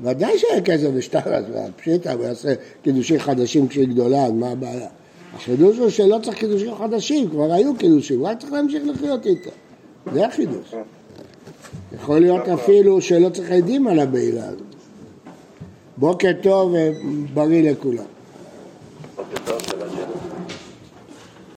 ודאי 0.03 0.39
שאין 0.39 0.63
כסף 0.65 0.89
בשטר, 0.97 1.35
אז 1.35 1.45
פשיטה, 1.77 2.13
הוא 2.13 2.25
יעשה 2.25 2.55
קידושים 2.83 3.21
חדשים 3.21 3.69
כשהיא 3.69 3.89
גדולה, 3.89 4.25
אז 4.25 4.33
מה 4.33 4.51
הבעיה? 4.51 4.89
החידוש 5.35 5.79
הוא 5.79 5.91
שלא 5.91 6.19
צריך 6.23 6.37
קידושים 6.39 6.75
חדשים, 6.75 7.31
כבר 7.31 7.53
היו 7.53 7.77
קידושים, 7.77 8.27
רק 8.27 8.39
צריך 8.39 8.53
להמשיך 8.53 8.83
לחיות 8.87 9.27
איתה. 9.27 9.51
זה 10.13 10.27
החידוש. 10.27 10.75
יכול 11.95 12.19
להיות 12.19 12.49
אפילו 12.49 13.01
שלא 13.01 13.29
צריך 13.29 13.51
עדים 13.51 13.87
על 13.87 13.99
הבעילה 13.99 14.49
הזאת. 14.49 14.63
בוקר 15.97 16.33
טוב 16.43 16.75
ובריא 16.75 17.71
לכולם. 17.71 18.05
בוקר 19.17 19.37
טוב. 19.45 19.80